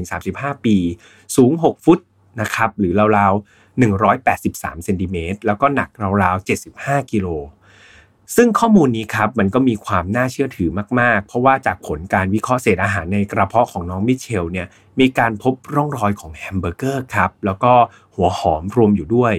[0.00, 0.76] 25-35 ปี
[1.36, 1.98] สูง 6 ฟุต
[2.40, 3.80] นะครับ หรือราวๆ
[4.14, 5.90] 183เซนติเมตรแล้วก็หนัก
[6.22, 7.28] ราวๆ 75 กิโล
[8.36, 14.66] ซึ่งข้อมูลนี้ครับมันก็มีความน่าเชื่อถือมากๆ เพราะว่าจากผลการวิเคราะห์เศษอาหารในกระเพาะของน้องมิเชลเนี่ย
[15.00, 17.72] มีการพบร่องรอยของแฮมเบอร์เกอร์ครับ แล้วก็
[18.14, 19.34] หัวหอมรวมอยู่ด้วย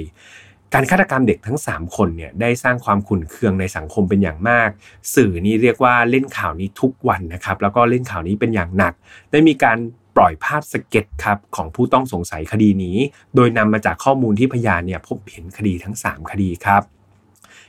[0.78, 4.70] การฆาตกรรมเด็กทั้ง 3 คนเนี่ยได้สร้างความขุ่นเคืองในสังคมเป็นอย่างมาก
[5.16, 8.94] สื่อนี้เรียกว่าเล่นข่าวนี้ทุกวันนะครับแล้วก็เล่นข่าวนี้เป็นอย่างหนัก
[9.32, 9.78] ได้มีการ
[10.16, 12.98] ปล่อยภาพสเก็ตช์ครับของผู้ต้องสงสัยคดีนี้
[13.36, 16.95] โดยนำมาจากข้อมูลที่พยานเนี่ยพบเห็นคดีทั้ง 3 คดีครับ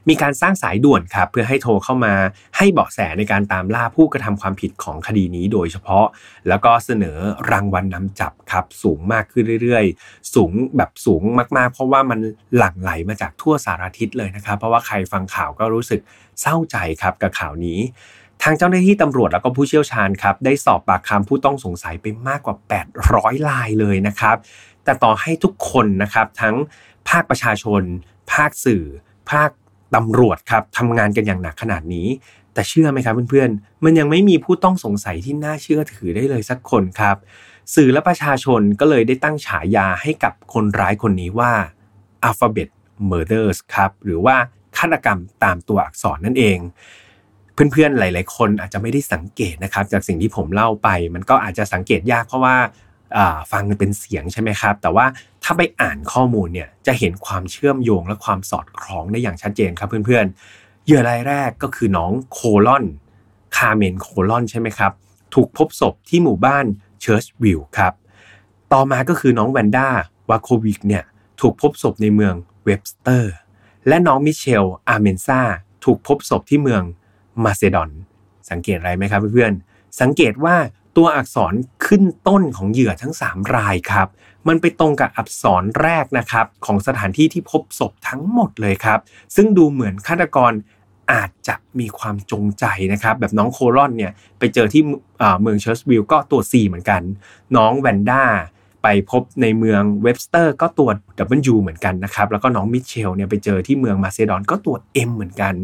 [0.08, 2.14] มีการสร้างสายด่วนครับเพื่อให้โทรเข้ามา
[2.56, 6.06] ให้เบาะแสในการตามล่าผู้กระทำความผิดของคดีนี้โดยเฉพาะ
[6.48, 7.18] แล้วก็เสนอ
[7.50, 11.22] รางวัลนนำจับครับสูงมากขึ้นเรื่อยๆ สูงแบบสูง
[11.56, 12.20] มากๆ เพราะว่ามัน
[12.56, 16.00] หลั่งไหลมาจากทั่วสารทิศเลยนะครับ เพราะว่าใครฟังข่าวก็รู้สึก
[16.40, 17.78] เศร้าใจครับกับข่าวนี้
[18.42, 22.56] ทางเจ้าหน้าที่ตำรวจแล้วก็ผู้เชี่ยวชาญครับได้สอบปากคำผู้ต้องสงสัยไปมากกว่า
[23.02, 24.36] 800รายเลยนะครับ
[24.84, 26.54] แต่ต่อให้ทุกคนนะครับทั้ง
[27.08, 27.82] ภาคประชาชน
[28.32, 28.84] ภาคสื่อ
[29.30, 29.50] ภาค
[29.94, 32.08] ตำรวจครับทำงานกันอย่างหนักขนาดนี้
[32.54, 37.16] แต่เชื่อไหมครับเพื่อนๆ มันยังไม่มีผู้ต้องสงสัยที่น่าเชื่อถือได้เลยสักคนครับ
[37.74, 41.52] สื่อและประชาชนก็เลยได้ตั้งฉายาให้กับคนร้ายคนนี้ว่า
[42.28, 42.68] Alphabet
[43.10, 44.36] Murders ครับ หรือว่า
[44.76, 46.58] ฆาตกรรมตามตัวอักษรนั่นเอง
[47.54, 52.56] เพื่อนๆหลาย ๆ คนอาจจะไม่ได้สังเกตนะครับ จากสิ่งที่ผมเล่าไป มันก็อาจจะสังเกตยากเพราะว่า
[53.52, 55.06] ฟังเป็นเสียงใช่ไหมครับ แต่ว่า
[55.48, 62.84] ถ้าไปอ่านข้อมูลเนี่ยจะเห็นความเชื่อมโยงและความสอดคล้องได้อย่างชัดเจนครับเพื่อนๆเหยื่อรายแรกก็คือน้องโคลอน
[63.56, 64.92] คาร์เมนโคลอนใช่ไหมครับ
[65.34, 66.64] ถูกพบศพที่หมู่บ้าน
[67.00, 67.92] เชิร์ชวิลล์ครับ
[68.72, 69.88] ต่อมาก็คือน้องแวนด้า
[70.30, 71.04] วาลโควิชเนี่ย
[71.40, 73.34] ถูกพบศพในเมืองเวบสเตอร์
[73.88, 75.40] และน้องมิเชลอาร์เมนซา
[75.84, 76.82] ถูกพบศพที่เมือง
[77.44, 77.90] มาเซดอน
[78.50, 80.56] สังเกตอะไรไหมครับเพื่อนๆสังเกตว่า
[80.96, 81.54] ตัวอักษร
[81.86, 84.08] ขึ้นต้นของเหยื่อทั้ง 3 รายครับ
[84.48, 88.98] มันไปตรงกับอักษรแรกนะครับของสถานที่ที่พบศพทั้งหมดเลยครับ
[89.36, 90.52] ซึ่งดูเหมือนฆาตกร
[91.12, 94.82] อาจจะมีความจงใจนะครับ แบบน้องโคลอนเนี่ยไปเจอที่
[95.42, 97.02] เมืองเชิร์ชวิลก็ตัว C เหมือนกัน
[97.56, 98.22] น้องแวนด้า
[98.82, 100.96] ไปพบในเมืองเวบสเตอร์ก็ตรวจ
[101.52, 105.54] W เหมือนกันนะครับ แล้วก็น้องมิเชลเนี่ยไปเจอที่เมืองมาเซดอนก็ตรวจ M เหมือนกัน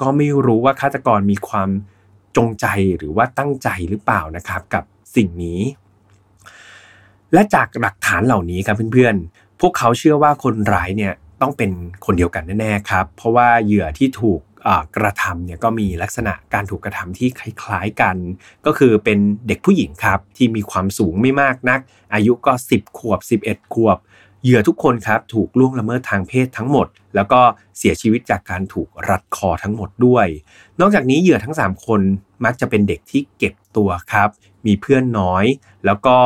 [0.00, 1.68] ก็ไม่รู้ว่าฆาตกรมีความ
[2.38, 2.66] จงใจ
[2.98, 4.84] หรือว่าตั้งใจหรือเปล่านะครับกับ
[5.16, 5.60] สิ่งนี้
[7.32, 11.70] และจากหลักฐานเหล่านี้ครับเพื่อนๆ พวกเขาเชื่อว่าคนร้ายเนี่ยต้องเป็น
[12.04, 14.40] คนเดียวกันแน่ๆครับ เพราะว่าเหยื่อที่ถูก
[14.96, 18.16] กระทำเนี่ยก็มีลักษณะการถูกกระทำที่คล้ายๆกัน
[18.66, 21.80] ก็คือเป็นเด็กผู้หญิงครับที่มีความสูงไม่มากนัก
[22.14, 23.98] อายุก็ 10 ขวบ 11 ขวบ
[24.42, 27.40] เหยื่อทุกคนครับถูกล่วงละเมิดทางเพศทั้งหมด แล้วก็
[27.78, 30.26] เสียชีวิตจากการถูกรัดคอทั้งหมดด้วย
[30.80, 32.00] นอกจากนี้เหยื่อทั้ง 3 คน
[32.44, 34.28] มักจะเป็นเด็กที่เก็บตัวครับ
[34.66, 35.44] มีเพื่อนน้อย
[35.86, 36.16] แล้วก็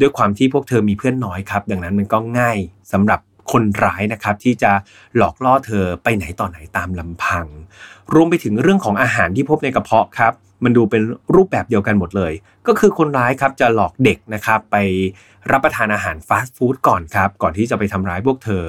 [0.00, 2.58] ด้วยความที่พวกเธอมีเพื่อนน้อยครับ ดังนั้นมันก็ง่าย
[2.92, 3.20] สำหรับ
[3.52, 4.72] คนร้ายนะครับที่จะ
[5.16, 7.46] หลอกล่อเธอไปไหนต่อไหนตามลำพัง
[8.14, 10.32] รวมไปถึงเรื่องของอาหารที่พบในกระเพาะครับ
[10.64, 11.02] มันดูเป็น
[11.34, 12.32] รูปแบบเดียวกันหมดเลย
[12.66, 14.76] ก็คือคนร้ายครับจะหลอกเด็กนะครับไป
[15.50, 18.64] รับประทานอาหารฟาสต์ฟู้ดก่อนครับก่อนที่จะไปทำร้ายพวกเธอ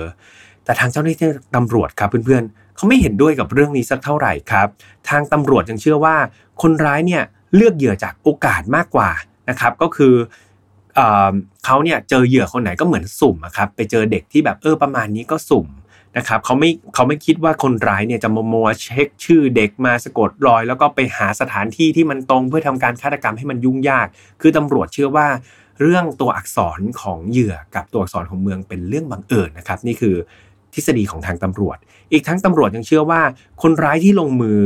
[0.66, 4.68] แต่ทางเจ้าหน้าที่ตำรวจครับเพื่อนๆเขาไม่เห็นด้วยกับเรื่องนี้สักเท่าไหร่ครับ
[5.10, 6.16] ทางตำรวจยังเชื่อว่า
[6.62, 7.24] คนร้ายเนี่ย
[7.56, 9.10] เลือกเหยื่อจากโอกาสมากกว่า
[9.50, 10.14] นะครับก็คือ
[11.66, 15.68] เขาเนี่ยเจอเหยื่อคนไหนก็เหมือนสุ่มครับไปเจอเด็กที่แบบเออประมาณนี้ก็สุ่ม
[16.18, 24.08] นะครับเขาไม่เขาไม่คิดว่าคนร้ายเนี่ยจะมาโมเช็คชื่อเด็กมาสะกดรอย แล้วก็ไปหาสถานที่ที่มันตรงเพื่อทำการฆาตกรรมให้มันยุ่งยาก
[24.42, 25.28] คือตำรวจเชื่อว่า
[25.82, 30.16] เรื่องตัวอักษรของเหยื่อกับตัวอักษรของเมืองเป็นเรื่องบังเอิญนะครับ นี่คือ
[30.74, 31.78] ทฤษฎีของทางตำรวจ
[32.12, 33.22] อีกทั้งตำรวจยังเชื่อว่า
[33.62, 34.60] คนร้ายที่ลงมือ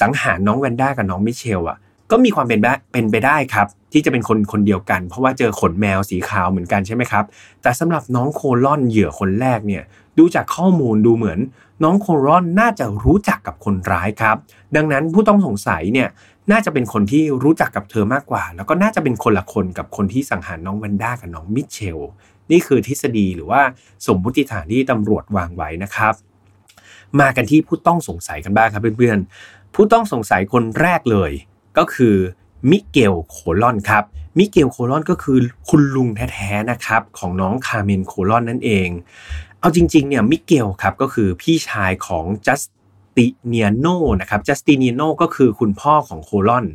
[0.00, 1.78] สังหารน้องแวนด้ากับน้องมิเชลอะ
[2.10, 2.60] ก็มีความเป็น
[2.92, 7.24] เป็นไปได้ครับ ที่จะเป็นคนคนเดียวกัน เพราะว่าเจอขนแมวสีขาวเหมือนกันใช่ไหมครับ
[7.62, 9.82] แต่สำหรับน้องโคลอนเหยื่อคนแรกเนี่ย
[10.18, 11.38] ดูจากข้อมูลดูเหมือน
[11.84, 14.36] น้องโคลอนน่าจะรู้จักกับคนร้ายครับ
[14.76, 16.08] ดังนั้นผู้ต้องสงสัยเนี่ย
[16.50, 21.98] น่าจะเป็นคนที่รู้จักกับเธอมากกว่า แล้วก็น่าจะเป็นคนละคนกับคนที่สังหารน้องวันด้ากับน้องมิเชล
[22.50, 23.60] นี่คือทฤษฎีหรือว่า
[24.06, 26.14] สมมติฐานที่ตำรวจวางไว้นะครับ
[27.20, 31.32] มากันที่ผู้ต้องสงสัยกันบ้างครับเพื่อนๆผู้ต้องสงสัยคนแรกเลย
[31.78, 32.16] ก็คือ
[32.70, 34.04] มิเกลโคลอนครับ
[34.38, 38.88] มิเกลโคลอนก็คือคุณลุงแท้ๆนะครับของน้องคาเมนโคลอนนั่นเอง
[39.60, 42.62] เอาจริงๆเนี่ยมิเกลครับก็คือพี่ชายของจัส
[43.16, 43.86] ติเนียโน
[44.20, 46.66] นะครับจัสติเนียโนก็คือคุณพ่อของโคลอน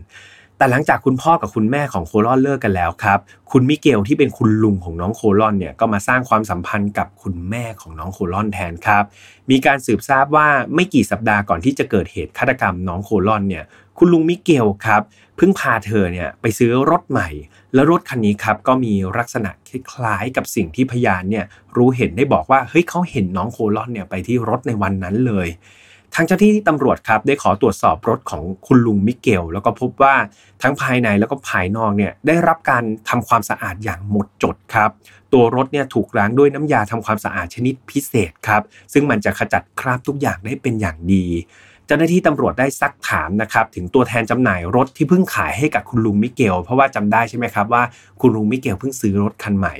[0.57, 3.19] แต่หลังจากคุณพ่อกับคุณแม่ของโคลอนเลิกกันแล้วครับ
[3.51, 9.03] คุณมิเกลที่เป็นคุณลุงของน้องโคลอนเนี่ยก็มาสร้างความสัมพันธ์กับคุณแม่ของน้องโคลอนแทนครับ
[9.49, 13.63] มีการสืบทราบว่าไม่กี่สัปดาห์ก่อนที่จะเกิดเหตุฆาตกรรมน้องโคลอนเนี่ย
[13.97, 15.01] คุณลุงมิเกลครับ
[15.37, 17.29] เพิ่งพาเธอเนี่ยไปซื้อรถใหม่
[17.73, 21.45] แล้วรถคันนี้ครับก็มีลักษณะคล้ายๆกับสิ่งที่พยานเนี่ย
[21.77, 25.47] รู้เห็นได้บอกว่าเฮ้ยเขาเห็นน้องโคลอนเนี่ยไปที่รถในวันนั้นเลย
[26.17, 30.15] ทางเจ้าที่ตำรวจครับได้ขอตรวจสอบรถของคุณลุงมิเกล แล้วก็พบว่า
[30.61, 34.89] ทั้งภายในแล้วก็ภายนอกเนี่ยได้รับการทำความสะอาดอย่างหมดจดครับ
[35.33, 38.61] ตัวรถเนี่ยถูกล้างด้วยน้ำยาทำความสะอาดชนิดพิเศษครับ
[38.93, 41.25] ซึ่งมันจะขจัดคราบทุกอย่างได้เป็นอย่างดี
[41.85, 47.83] เจ้าหน้าที่ตำรวจได้ซักถามนะครับถึงตัวแทนจำหน่ายรถที่เพิ่งขายให้กับคุณลุงมิเกล เพราะว่าจำได้ใช่ไหมครับว่า
[48.21, 49.75] คุณลุงมิเกลเพิ่งซื้อรถคันใหม่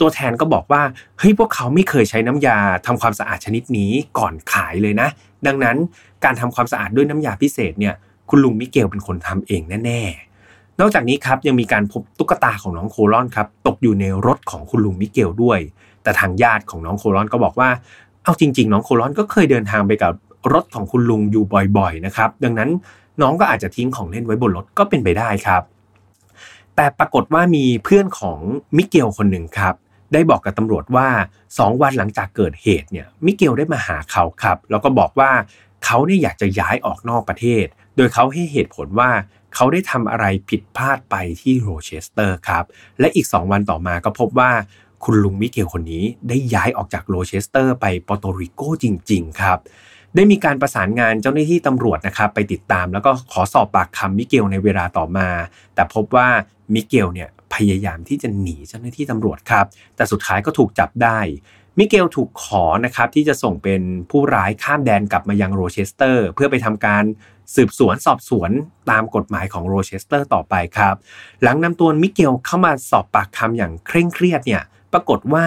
[0.00, 0.82] ตัวแทนก็บอกว่า
[1.18, 5.08] เฮ้ยพวกเขาไม่เคยใช้น้ำยาทำความสะอาดชนิดนี้ก่อนขายเลยนะ
[5.46, 5.76] ดังนั้น
[6.24, 7.94] การทำความสะอาดด้วยน้ำยาพิเศษเนี่ย
[8.28, 15.58] คุณลุงมิเกลเป็นคนทำเองแน่ๆ นอกจากนี้ครับยังมีการพบตุ๊กตาของน้องโคลอนครับตกอยู่ในรถของคุณลุงมิเกลด้วย
[16.02, 17.68] แต่ทางญาติของน้องโคลอนก็บอกว่า
[18.24, 20.12] เอาจริง ๆ น้องโคลอนก็เคยเดินทางไปกับ
[20.52, 21.44] รถของคุณลุงอยู่
[21.78, 22.70] บ่อยๆนะครับดังนั้น
[23.22, 25.62] น้องก็อาจจะทิ้งของเล่นไว้บนรถก็เป็นไปได้ครับ
[26.76, 28.38] แต่ปรากฏว่ามีเพื่อนของ
[28.76, 29.74] มิเกลคนหนึ่งครับ
[30.12, 31.08] ได้บอกกับตำรวจว่า
[31.48, 35.30] 2 วันหลังจากเกิดเหตุเนี่ยมิเกลได้มาหาเขาครับ แล้วก็บอกว่า
[35.84, 39.10] เขาเนี่ยอยากจะย้ายออกนอกประเทศ โดยเขาให้เหตุผลว่า
[39.54, 42.64] เขาได้ทำอะไรผิดพลาดไปที่โรเชสเตอร์ครับ
[43.00, 44.50] และอีก 2 วันต่อมาก็พบว่า
[45.04, 49.58] คุณลุงมิเกลคนนี้ได้ย้ายออกจากโรเชสเตอร์ไปเปอร์โตริโกจริง ๆ ครับ
[50.16, 55.28] ได้มีการประสานงานเจ้าหน้าที่ตำรวจนะครับไปติดตาม แล้วก็ขอสอบปากคำมิเกลในเวลาต่อมา
[55.74, 56.28] แต่พบว่า
[56.74, 61.18] มิเกลเนี่ยพยายามที่จะหนีเจ้าหน้าที่ตำรวจครับ แต่สุดท้ายก็ถูกจับได้
[61.78, 67.04] มิเกลถูกขอนะครับที่จะส่งเป็นผู้ร้ายข้ามแดนกลับมายังโรเชสเตอร์ เพื่อไปทำการ
[67.54, 68.50] สืบสวนสอบสวน
[68.90, 70.94] ตามกฎหมายของโรเชสเตอร์ต่อไปครับ
[71.42, 75.46] หลังนำตัวมิเกลเข้ามาสอบปากคำอย่างเคร่งเครียดเนี่ยปรากฏว่า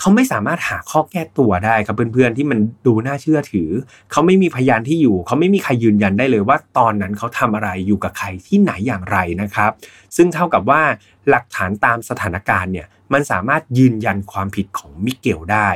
[0.00, 3.70] เขาไม่สามารถหาข้อแก้ตัวได้ครับเพื่อนๆที่มันดูน่าเชื่อถือ
[4.12, 9.70] เขาไม่มีพยานที่อยู่ เขาไม่มีใครยืนยันได้เลยว่าตอนนั้นเขาทำอะไรอยู่กับใครที่ไหนอย่างไรนะครับ
[10.16, 10.82] ซึ่งเท่ากับว่า
[11.30, 15.68] หลักฐานตามสถานการณ์เนี่ยมันสามารถยืนยันความผิดของมิเกลได้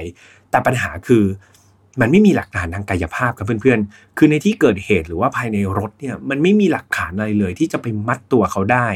[0.51, 1.25] แต่ปัญหาคือ
[2.01, 8.89] มันไม่มีหลักฐานทางกายภาพครับเพื่อนๆ คือในที่เกิดเหตุหรือว่าภายในรถเนี่ยมันไม่มีหลักฐานอะไรเลยที่จะไปมัดตัวเขาได้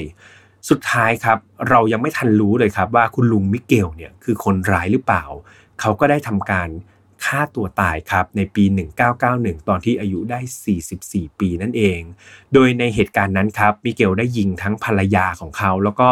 [0.71, 1.39] สุดท้ายครับ
[1.71, 5.25] เรายังไม่ทันรู้เลยครับว่าคุณลุงมิเกลเนี่ยคือคนร้ายหรือเปล่า
[5.81, 6.69] เขาก็ได้ทำการ
[7.25, 8.65] ฆ่าตัวตายครับในปี
[9.17, 10.41] 1991 ตอนที่อายุได้
[10.91, 12.01] 44 ปีนั่นเอง
[12.53, 16.09] โดยในเหตุการณ์นั้นครับมิเกลได้ยิงทั้งภรรยาของเขา แล้วก็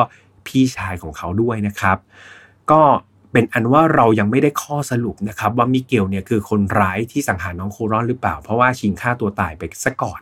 [0.47, 1.99] พี่ชายของเขาด้วยนะครับ
[2.71, 2.83] ก็
[3.33, 10.21] เป็นอันว่าเรายังไม่ได้ข้อสรุปนะครับ ว่ามิเกลเนี่ยคือคนร้ายที่สังหารน้องโครอนหรือเปล่า เพราะว่าชิงฆ่าตัวตายไปซะก่อน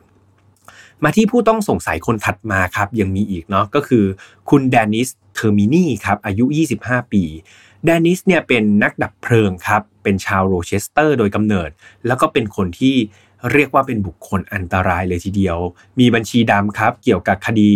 [1.04, 4.04] มาที่ผู้ต้องสงสัยคนถัดมาครับยังมีอีกเนาะก็คือ
[4.50, 6.44] คุณเดนนิสเทอร์มินีครับอายุ
[6.78, 7.24] 25 ปี
[7.84, 11.70] เดนนิสเนี่ยเป็นนักดับเพลิงครับเป็นชาวโรเชสเตอร์โดยกำเนิด
[12.06, 12.96] แล้วก็เป็นคนที่
[13.52, 15.58] เรียกว่าเป็นบุคคลอันตรายเลยทีเดียว
[16.00, 17.70] มีบัญชีดำครับเกี่ยวกับคดี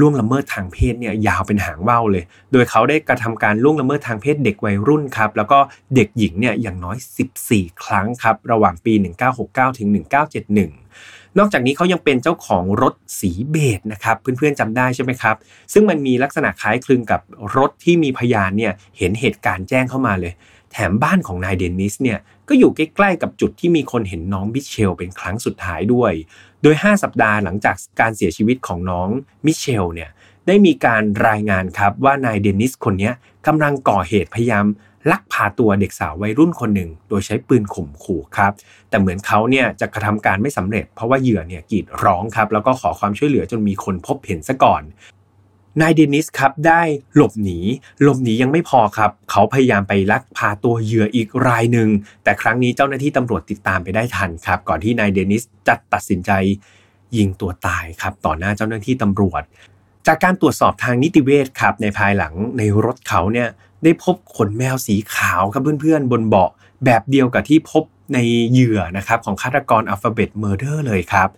[0.00, 5.58] ล่วงละเมิดทางเพศเนี่ยยาวเป็นหางว่าวเลย โดยเขาได้กระทำการล่วงละเมิดทางเพศเด็กวัยรุ่นครับแล้วก็
[5.94, 6.96] เด็กหญิงเนี่ยอย่างน้อย
[7.38, 8.92] 14 ครั้งครับระหว่างปี
[9.36, 10.87] 1969ถึง1971
[11.38, 15.36] นอกจากนี้เขายังเป็นเจ้าของรถสีเบจนะครับเพื่อนๆจำได้ใช่ไหมครับ
[15.72, 17.20] ซึ่งมันมีลักษณะคล้ายคลึงกับ
[17.56, 20.32] รถที่มีพยานเนี่ยเห็นเหตุการณ์แจ้งเข้ามาเลย
[20.72, 26.12] แถมบ้านของนายเดนนิสเนี่ยก็อยู่ใกล้ๆกับจุดที่มีคนเห็นน้องมิเชลเป็นครั้งสุดท้ายด้วย
[26.62, 29.08] โดย 5 สัปดาห์หลังจากการเสียชีวิตของน้อง
[29.46, 30.10] มิเชลเนี่ย
[30.46, 33.10] ได้มีการรายงานครับว่านายเดนนิสคนนี้
[33.46, 34.66] กำลังก่อเหตุพยายาม
[35.10, 38.52] ลักพาตัวเด็กสาววัยรุ่นคนหนึ่ง โดยใช้ปืนข่มขู่ครับ
[38.88, 44.82] แต่เหมือนเขาเนี่ยจะกระทำการไม่สำเร็จ เพราะว่าเหยื่อเนี่ยกรีดร้องครับ แล้วก็ขอความช่วยเหลือจนมีคนพบเห็นซะก่อน
[45.80, 46.82] นายเดนิสครับได้
[47.16, 47.58] หลบหนี
[48.02, 51.88] หลบหนียังไม่พอครับ เขาพยายามไปลักพาตัวเหยื่ออีกรายหนึ่ง
[52.24, 56.30] แต่ครั้งนี้เจ้าหน้าที่ตำรวจติดตามไปได้ทันครับ ก่อนที่นายเดนิสจะตัดสินใจ
[57.16, 59.42] ยิงตัวตายครับ ต่อหน้าเจ้าหน้าที่ตำรวจ
[60.06, 63.48] จากการตรวจสอบทางนิติเวชครับในภายหลังในรถเขาเนี่ย
[63.84, 66.50] ได้พบขนแมวสีขาวครับเพื่อนๆ บนเบาะ
[66.84, 68.18] แบบเดียวกับที่พบใน
[68.50, 71.28] เหยื่อนะครับของฆาตกร Alphabet Murder เลยครับ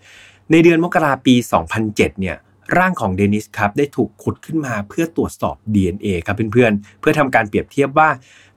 [0.51, 1.35] ในเดือนมกราปี
[1.77, 2.37] 2007 เนี่ย
[2.79, 8.09] ร่างของเดนนิสครับได้ถูกขุดขึ้นมาเพื่อตรวจสอบ DNA ครับเพื่อนๆ เพื่อทำการเปรียบเทียบว่า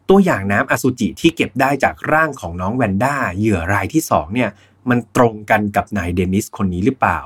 [0.09, 4.49] ตัวอย่างน้ำอสุจิที่เก็บได้จากร่างของน้องแวนด้าเหยื่อรายที่2เนี่ย
[4.89, 7.19] มันตรงกันกับนายเดนนิสคนนี้หรือเปล่า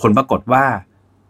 [0.00, 0.64] ผลปรากฏว่า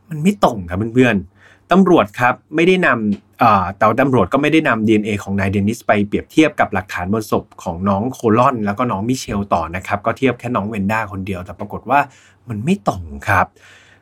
[0.08, 1.31] มันไม่ตรงครับเพื่อนๆ
[1.72, 12.00] ตำรวจครับไม่ได้นำแต่ตำรวจก็ไม่ได้นำ DNA ของนายเดนนิสไปเปรียบเทียบกับหลักฐานบนศพของน้องโคลอน แล้วก็น้องมิเชลต่อนะครับ ก็เทียบแค่น้องแวนด้าคนเดียว แต่ปรากฏว่า
[12.48, 13.46] มันไม่ตรงครับ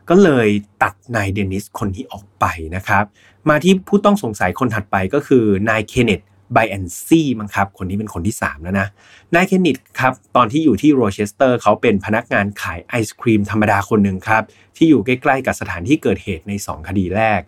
[0.08, 0.48] ก็เลย
[0.82, 2.44] ตัดนายเดนนิสคนนี้ออกไป
[2.76, 3.04] นะครับ
[3.48, 6.20] มาที่ผู้ต้องสงสัยคนถัดไปก็คือนายเคนเนต
[6.52, 8.88] ไบแอนซี่มั้งครับ คนนี้เป็นคนที่ 3 แล้วนะ
[9.34, 14.42] นายเคนเนตครับ ตอนที่อยู่ที่โรเชสเตอร์ เขาเป็นพนักงานขายไอศครีมธรรมดาคนหนึ่งครับ
[14.76, 17.40] ที่อยู่ใกล้ๆกับสถานที่เกิดเหตุใน 2 คดีแรก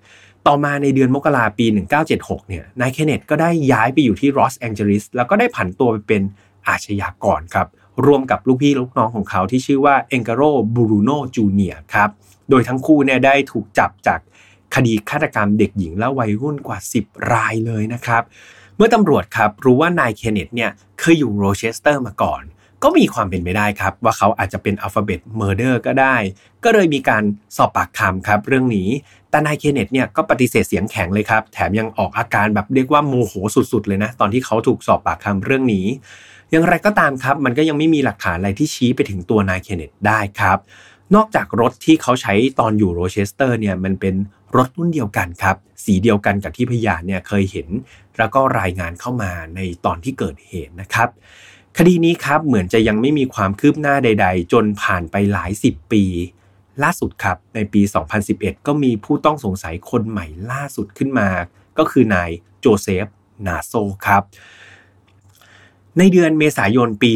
[0.47, 1.67] ต่อมาในเดือนมกราปี
[2.09, 6.23] 1976 เนี่ย นายเคนเนตก็ได้ย้ายไปอยู่ที่ลอสแองเจลิส แล้วก็ได้ผันตัวไปเป็น
[6.69, 7.69] อาชญากรครับ
[8.07, 10.43] ร่วมกับลูกพี่ลูกน้องของเขาที่ชื่อว่าแองเจโล
[10.75, 12.11] บูโอโนจูเนียร์ครับ
[12.51, 14.21] โดยทั้งคู่เนี่ยได้ถูกจับจาก
[14.75, 18.23] คดีฆาตกรรมเด็กหญิงและวัยรุ่นกว่า 10 รายเลยนะครับ
[18.77, 22.43] เมื่อตำรวจครับรู้ว่านายเคนเนตเนี่ยเคยอยู่โรเชสเตอร์มาก่อน
[22.83, 26.17] ก็มีความเป็นไปได้ครับ ว่าเขาอาจจะเป็น Alphabet Murder ก็ได้
[26.65, 27.23] ก็เลยมีการ
[27.57, 28.89] สอบปากคำครับ เรื่องนี้
[29.31, 33.33] แต่นายเคนเนตเนี่ยก็ปฏิเสธเสียงแข็งเลยครับ แถมยังออกอาการแบบเรียกว่าโมโห
[33.73, 35.87] สุดๆเลยนะตอนที่เขาถูกสอบปากคำเรื่องนี้
[36.51, 40.59] อย่างไรก็ตามครับ มันก็ยังไม่มีหลักฐานอะไรที่ชี้ไปถึงตัวนายเคนเนตได้ครับ
[41.15, 44.15] นอกจากรถที่เขาใช้ตอนอยู่โรเชสเตอร์เนี่ยมันเป็น
[44.57, 47.69] รถรุ่นเดียวกันครับ สีเดียวกันกับที่พยานเนี่ยเคยเห็น
[48.19, 51.09] แล้วก็รายงานเข้ามาในตอนที่เกิดเหตุนะครับ
[51.79, 56.05] คดีนี้ครับเหมือนจะยังไม่มีความคืบหน้าใด ๆ จนผ่านไปหลายสิบปี
[56.83, 57.83] ล่าสุดครับในปี
[58.25, 61.29] 2011 ก็มีผู้ต้องสงสัยคนใหม่ล่าสุดขึ้นมา
[61.79, 63.07] ก็คือนายโจเซฟ
[63.47, 63.73] นาโซ
[64.07, 64.23] ครับ
[65.99, 67.13] ในเดือนเมษายนปี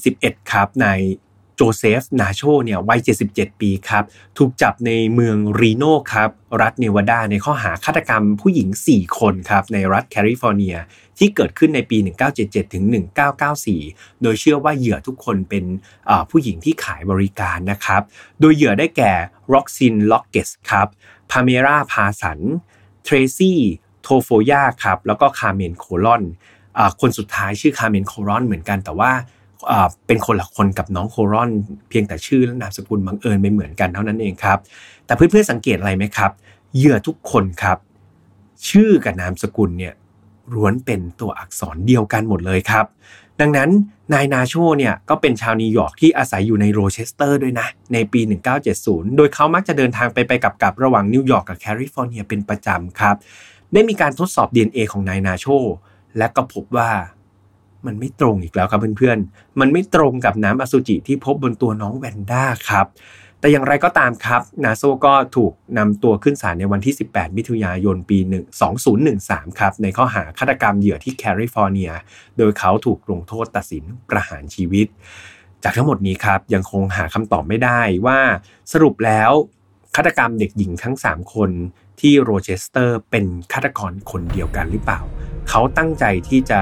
[0.00, 1.00] 2011 ครับนาย
[1.62, 4.04] โจเซฟ นาโซเนี่ยวัย 77 ปีครับ
[4.38, 10.76] ถูกจับในเมืองรีโนครับ รัฐเนวาดาในข้อหาฆาตกรรมผู้หญิง 4 คนครับ ในรัฐแคลิฟอร์เนีย
[11.18, 11.98] ที่เกิดขึ้นในปี
[12.36, 12.84] 1977 ถึง
[13.52, 15.64] 1994 โดยเชื่อว่าเหยื่อทุกคนเป็น
[16.30, 18.02] ผู้หญิงที่ขายบริการนะครับ
[18.40, 19.12] โดยเหยื่อได้แก่
[19.54, 20.86] ร็อกซีน ร็อกกาสครับ
[21.30, 22.40] พาเมลาพาร์สันส์
[23.04, 23.60] เทรซี่
[24.02, 26.22] โทโฟยาครับแล้วก็คาร์เมนโคลอน
[27.00, 29.12] คนสุดท้ายชื่อคาร์เมนโคลอนเหมือนกันแต่ว่า
[30.06, 31.50] เป็นคนละคนกับน้องโคลอน
[31.88, 34.58] เพียงแต่ชื่อและนามสกุลบังเอิญมาเหมือนกันเท่านั้นเองครับ
[35.06, 36.30] แต่เพื่อนๆสังเกตอะไรไหมครับ
[36.76, 37.78] เหยื่อทุกคนครับ
[38.68, 39.94] ชื่อกับนามสกุลเนี่ย
[40.54, 42.86] ล้วนเป็นตัวอักษรเดียวกันหมดเลยครับ
[43.40, 43.70] ดังนั้น
[44.12, 48.20] นายนาโซเนี่ยก็เป็นชาวนิวยอร์กที่อาศัยอยู่ในโรเชสเตอร์ด้วยนะ ในปี
[48.68, 53.16] 1970 โดยเขามักจะเดินทางไปไปกลับกลับระหว่างนิวยอร์กกับแคลิฟอร์เนียเป็นประจำครับ
[53.72, 55.46] ได้มีการทดสอบ DNA ของนายนาโซ
[56.18, 56.90] และก็พบว่า
[57.86, 62.86] มันไม่ตรงอีกแล้วครับเพื่อนๆ มันไม่ตรงกับน้ำอสุจิที่พบบนตัวน้องแวนด้าครับ
[63.40, 68.18] แต่อย่างไรก็ตามครับ นาโซก็ถูกนำตัวขึ้นศาลในวันที่ 18 มิถุนายนปี
[68.88, 71.90] 2013 ครับ ในข้อหาฆาตกรรมเหยื่อที่แคลิฟอร์เนีย
[72.38, 74.86] โดยเขาถูกลงโทษตัดสินประหารชีวิต
[75.64, 78.18] จากทั้งหมดนี้ครับยังคงหาคำตอบไม่ได้ว่า
[78.72, 79.30] สรุปแล้ว
[79.96, 81.50] ฆาตกรรมเด็กหญิงทั้ง 3 คน
[82.00, 85.00] ที่โรเชสเตอร์เป็นฆาตกรคนเดียวกันหรือเปล่า
[85.48, 86.60] เขาตั้งใจที่จะ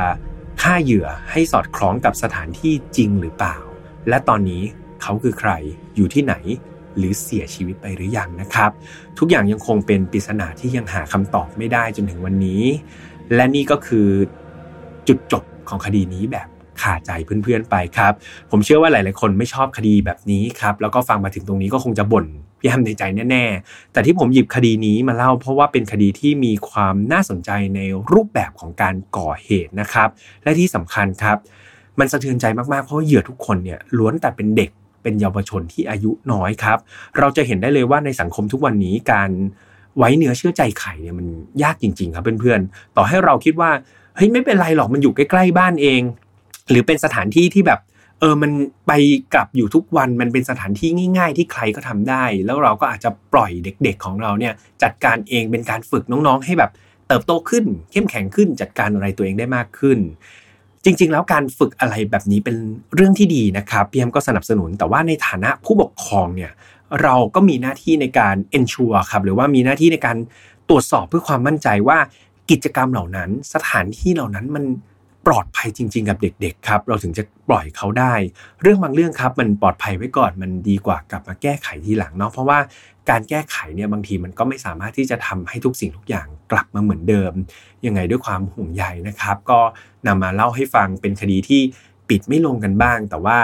[0.63, 3.57] ฆ่าเหยื่อให้สอดคล้องกับสถานที่จริงหรือเปล่า
[4.09, 4.63] และตอนนี้
[5.03, 5.51] เขาคือใคร
[5.97, 6.35] อยู่ที่ไหน
[6.97, 8.71] หรือเสียชีวิตไปหรือยังนะครับ
[9.19, 12.63] ทุกอย่างยังคงเป็นปริศนาที่ยังหาคำตอบไม่ได้จนถึงวันนี้
[13.35, 14.09] และนี่ก็คือ
[15.09, 16.49] จุดจบของคดีนี้แบบ
[16.83, 17.11] ขาใจ
[17.43, 18.13] เพื่อนๆไปครับ
[18.51, 22.27] ผมเชื่อว่าหลาย ๆ คนไม่ชอบคดีแบบนี้ครับ แล้วก็ฟังมาถึงตรงนี้ก็คงจะบ่น
[22.59, 27.81] พี่แฮมในใจแน่ๆ แต่ที่ผมหยิบคดีนี้มาเล่าเพราะว่าเป็นคดีที่มีความน่าสนใจใน
[28.13, 30.09] รูปแบบของการก่อเหตุนะครับ
[30.43, 31.37] และที่สำคัญครับ
[31.99, 34.71] มันสะเทือนใจมากๆ เพราะเหยื่อทุกคนเนี่ยล้วนแต่เป็นเด็ก
[35.03, 36.79] เป็นเยาวชนที่อายุน้อยครับ
[37.19, 39.31] เราจะเห็นได้เลยว่าในสังคมทุกวันนี้การ
[39.99, 41.27] ไว้เนื้อเชื่อใจใครเนี่ยมัน
[41.63, 43.71] ยากจริง ๆ ครับเพื่อนๆ ต่อให้เราคิดว่า
[44.17, 46.03] เฮ้ยไม่เป็นไรหรอกมันอยู่ใกล้ๆบ้านเอง
[46.71, 47.81] หรือเป็นสถานที่ที่แบบ
[48.21, 48.53] เออมัน
[48.87, 48.93] ไป
[49.35, 54.53] กลับอยู่ทุกวันมันเป็นสถานที่ง่าย ๆ ที่ใครก็ทำได้ แล้วเราก็อาจจะปล่อยเด็ก ๆ ของเราเนี่ย
[54.83, 56.71] จัดการเองเป็นการฝึกน้องๆ ให้แบบ
[57.09, 59.99] เติบโตขึ้น เข้มแข็งขึ้นจัดการอะไรตัวเองได้มากขึ้น
[60.85, 62.57] จริง ๆ แล้วการฝึกอะไรแบบนี้เป็น
[62.95, 66.53] เรื่องที่ดีนะครับพี่แอมก็สนับสนุน แต่ว่าในฐานะผู้ปกครองเนี่ย
[67.03, 70.17] เราก็มีหน้าที่ในการ ensure ครับหรือว่ามีหน้าที่ในการ
[70.69, 71.99] ตรวจสอบเพื่อความมั่นใจว่า
[72.51, 74.65] กิจกรรมเหล่านั้น สถานที่เหล่านั้นมัน
[75.29, 78.15] ปลอดภัยจริง ๆ กับเด็กๆครับเราถึงจะปล่อยเขาได้
[78.63, 82.59] เรื่องบางเรื่องครับ มันปลอดภัยไว้ก่อนมันดีกว่ากลับมาแก้ไขทีหลังเนาะเพราะว่า
[83.11, 87.33] การแก้ไขเนี่ยบางทีมันก็ไม่สามารถที่จะทำให้ทุกสิ่งทุกอย่างกลับมาเหมือนเดิม
[87.87, 89.61] ยังไงด้วยความห่วงใยนะครับ ก็
[90.07, 91.61] นำมาเล่าให้ฟังเป็นคดีที่
[92.09, 93.39] ปิดไม่ลงกันบ้าง แต่ว่า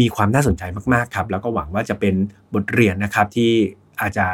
[0.00, 0.62] มีความน่าสนใจ
[0.92, 2.14] มากๆครับ แล้วก็หวังว่าจะเป็น
[2.54, 3.52] บทเรียนนะครับที่
[4.00, 4.26] อาจจะ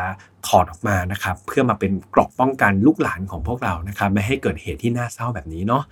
[0.46, 5.82] ถอดออกมานะครับ เพื่อมาเป็นกรอบป้องกันลูกหลานของพวกเรานะครับ ไม่ให้เกิดเหตุที่น่าเศร้าแบบนี้เนาะ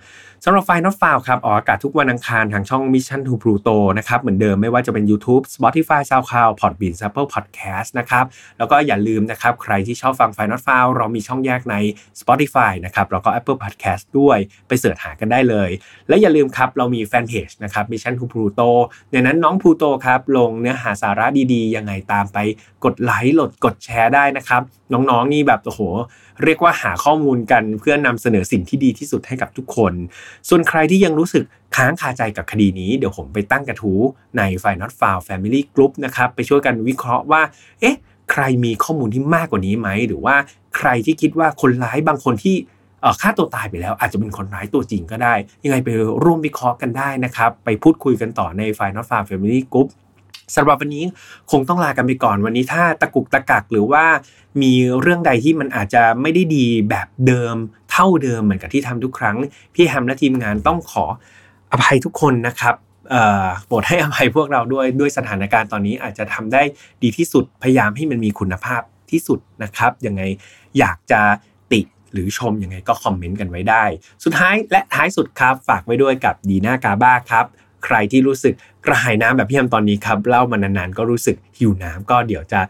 [0.45, 8.25] สำหรับไฟนอตฟาวครับออกอากาศทุกวันอังคารทางช่อง Mission to Pluto นะครับเหมือนเดิมไม่ว่าจะเป็น YouTube Spotify SoundCloud Podbean Apple Podcast นะครับ
[8.57, 11.75] แล้วก็อย่าลืมนะครับใครที่ชอบฟังไฟนอตฟาวเรามีช่องแยกใน
[12.21, 15.69] Spotify นะครับแล้วก็ Apple Podcast ด้วยไปเสิร์ชหากันได้เลย
[16.07, 18.69] และอย่าลืมครับเรามีแฟนเพจนะครับ Mission to Pluto
[19.11, 22.37] ในนั้นน้องพลูโตครับลงเนื้อหาสาระดีๆ ยังไงตามไป
[22.83, 24.61] กดไลค์โหลดกดแชร์ได้นะครับ
[24.93, 25.81] น้องๆนี่แบบโอ้โห
[26.43, 29.93] เรียกว่าหาข้อมูลกันเพื่อนำเสนอสิ่งที่ดีที่สุดให้กับทุกคน
[30.49, 31.43] ส่วนใครที่ยังรู้สึก
[31.75, 33.99] ค้างคาใจกับคดีนี้ เดี๋ยวผมไปตั้งกระทู้
[34.37, 37.41] ในไฟ Not f o u n Family Group นะครับ ไปช่วยกันวิเคราะห์ว่า
[37.81, 37.97] เอ๊ะ
[38.31, 40.35] ใครมีข้อมูลที่มากกว่านี้ไหม หรือว่า
[40.77, 42.55] ใครที่คิดว่าคนร้ายบางคนที่
[43.21, 45.89] ฆ่าตัวตายไปแล้วอาจจะเป็นคนร้ายตัวจริงก็ได้ ยังไงไป
[46.23, 49.87] ร่วมวิเคราะห์กันได้นะครับ ไปพูดคุยกันต่อในไฟ Not f o u n Family Group
[50.55, 51.05] สำหรับวันนี้
[51.51, 54.05] คงต้องลากันไปก่อนวันนี้ถ้าตะกุกตะกักหรือว่า
[54.61, 57.55] มีเรื่องใดที่มันอาจจะไม่ได้ดีแบบเดิม
[57.93, 59.37] เท่าเดิมเหมือนกับที่ทำทุกครั้ง
[59.73, 61.05] พี่แฮมและทีมงานต้องขอ
[61.71, 62.75] อภัยทุกคนนะครับ
[63.67, 66.61] โปรดให้อภัยพวกเราด้วยด้วยสถานการณ์ตอนนี้อาจจะทำได้
[67.03, 70.21] ดีที่สุดพยายามให้มันมีคุณภาพที่สุดนะครับยังไง
[70.79, 71.21] อยากจะ
[71.71, 71.81] ติ
[72.13, 73.83] หรือชมยังไงก็คอมเมนต์กันไว้ได้
[74.23, 77.45] สุดท้ายและท้ายสุดครับฝากไว้ด้วยกับดีน่ากาบ้าครับ
[77.85, 78.53] ใครที่รู้สึก
[78.85, 82.61] กระหายน้ำแบบพี่แฮมตอนนี้ครับเล่ามานานๆก็รู้สึกหิวน้ำก็เดี๋ยวจะ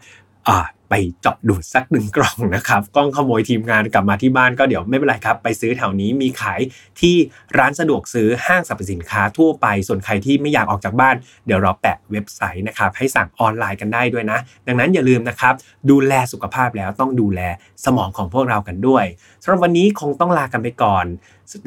[0.90, 6.60] ไปเจาะดูดสักหนึ่งกล่องนะครับกล้องขโมยทีมงานกลับมาที่บ้านก็เดี๋ยวไม่เป็นไรครับ ไปซื้อแถวนี้มีขาย
[7.00, 7.14] ที่
[7.58, 11.16] ร้านสะดวกซื้อห้างสรรพสินค้าทั่วไป ส่วนใครที่ไม่อยากออกจากบ้าน
[11.46, 15.54] เดี๋ยวเราแปะเว็บไซต์นะครับให้สั่งออนไลน์กันได้ด้วยนะ ดังนั้นอย่าลืมนะครับ
[15.90, 17.40] ดูแลสุขภาพแล้วต้องดูแล
[17.84, 19.04] สมองของพวกเรากันด้วย
[19.42, 21.04] สำหรับวันนี้คงต้องลากันไปก่อน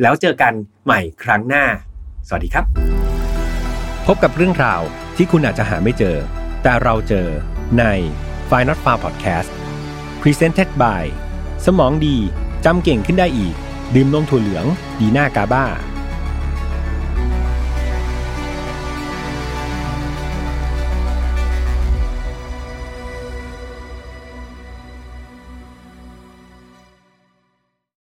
[0.02, 0.54] แล้วเจอกัน
[0.86, 1.66] ใหม่ครั้งหน้า
[2.28, 2.66] สวัสดีครับ
[4.08, 4.82] พบกับเรื่องราว
[5.18, 6.18] ที่คุณอาจจะหาไม่เจอ
[6.64, 7.28] แต่เราเจอ
[7.80, 7.86] ใน
[8.50, 9.50] f i n a l f a r Podcast
[10.22, 11.04] Presented by
[11.66, 12.18] สมองดี
[12.66, 13.56] จำเก่งขึ้นได้อีก
[13.96, 14.66] ดื่มนมถั่วเหลือง
[15.00, 15.66] ดีหน้ากาบ้า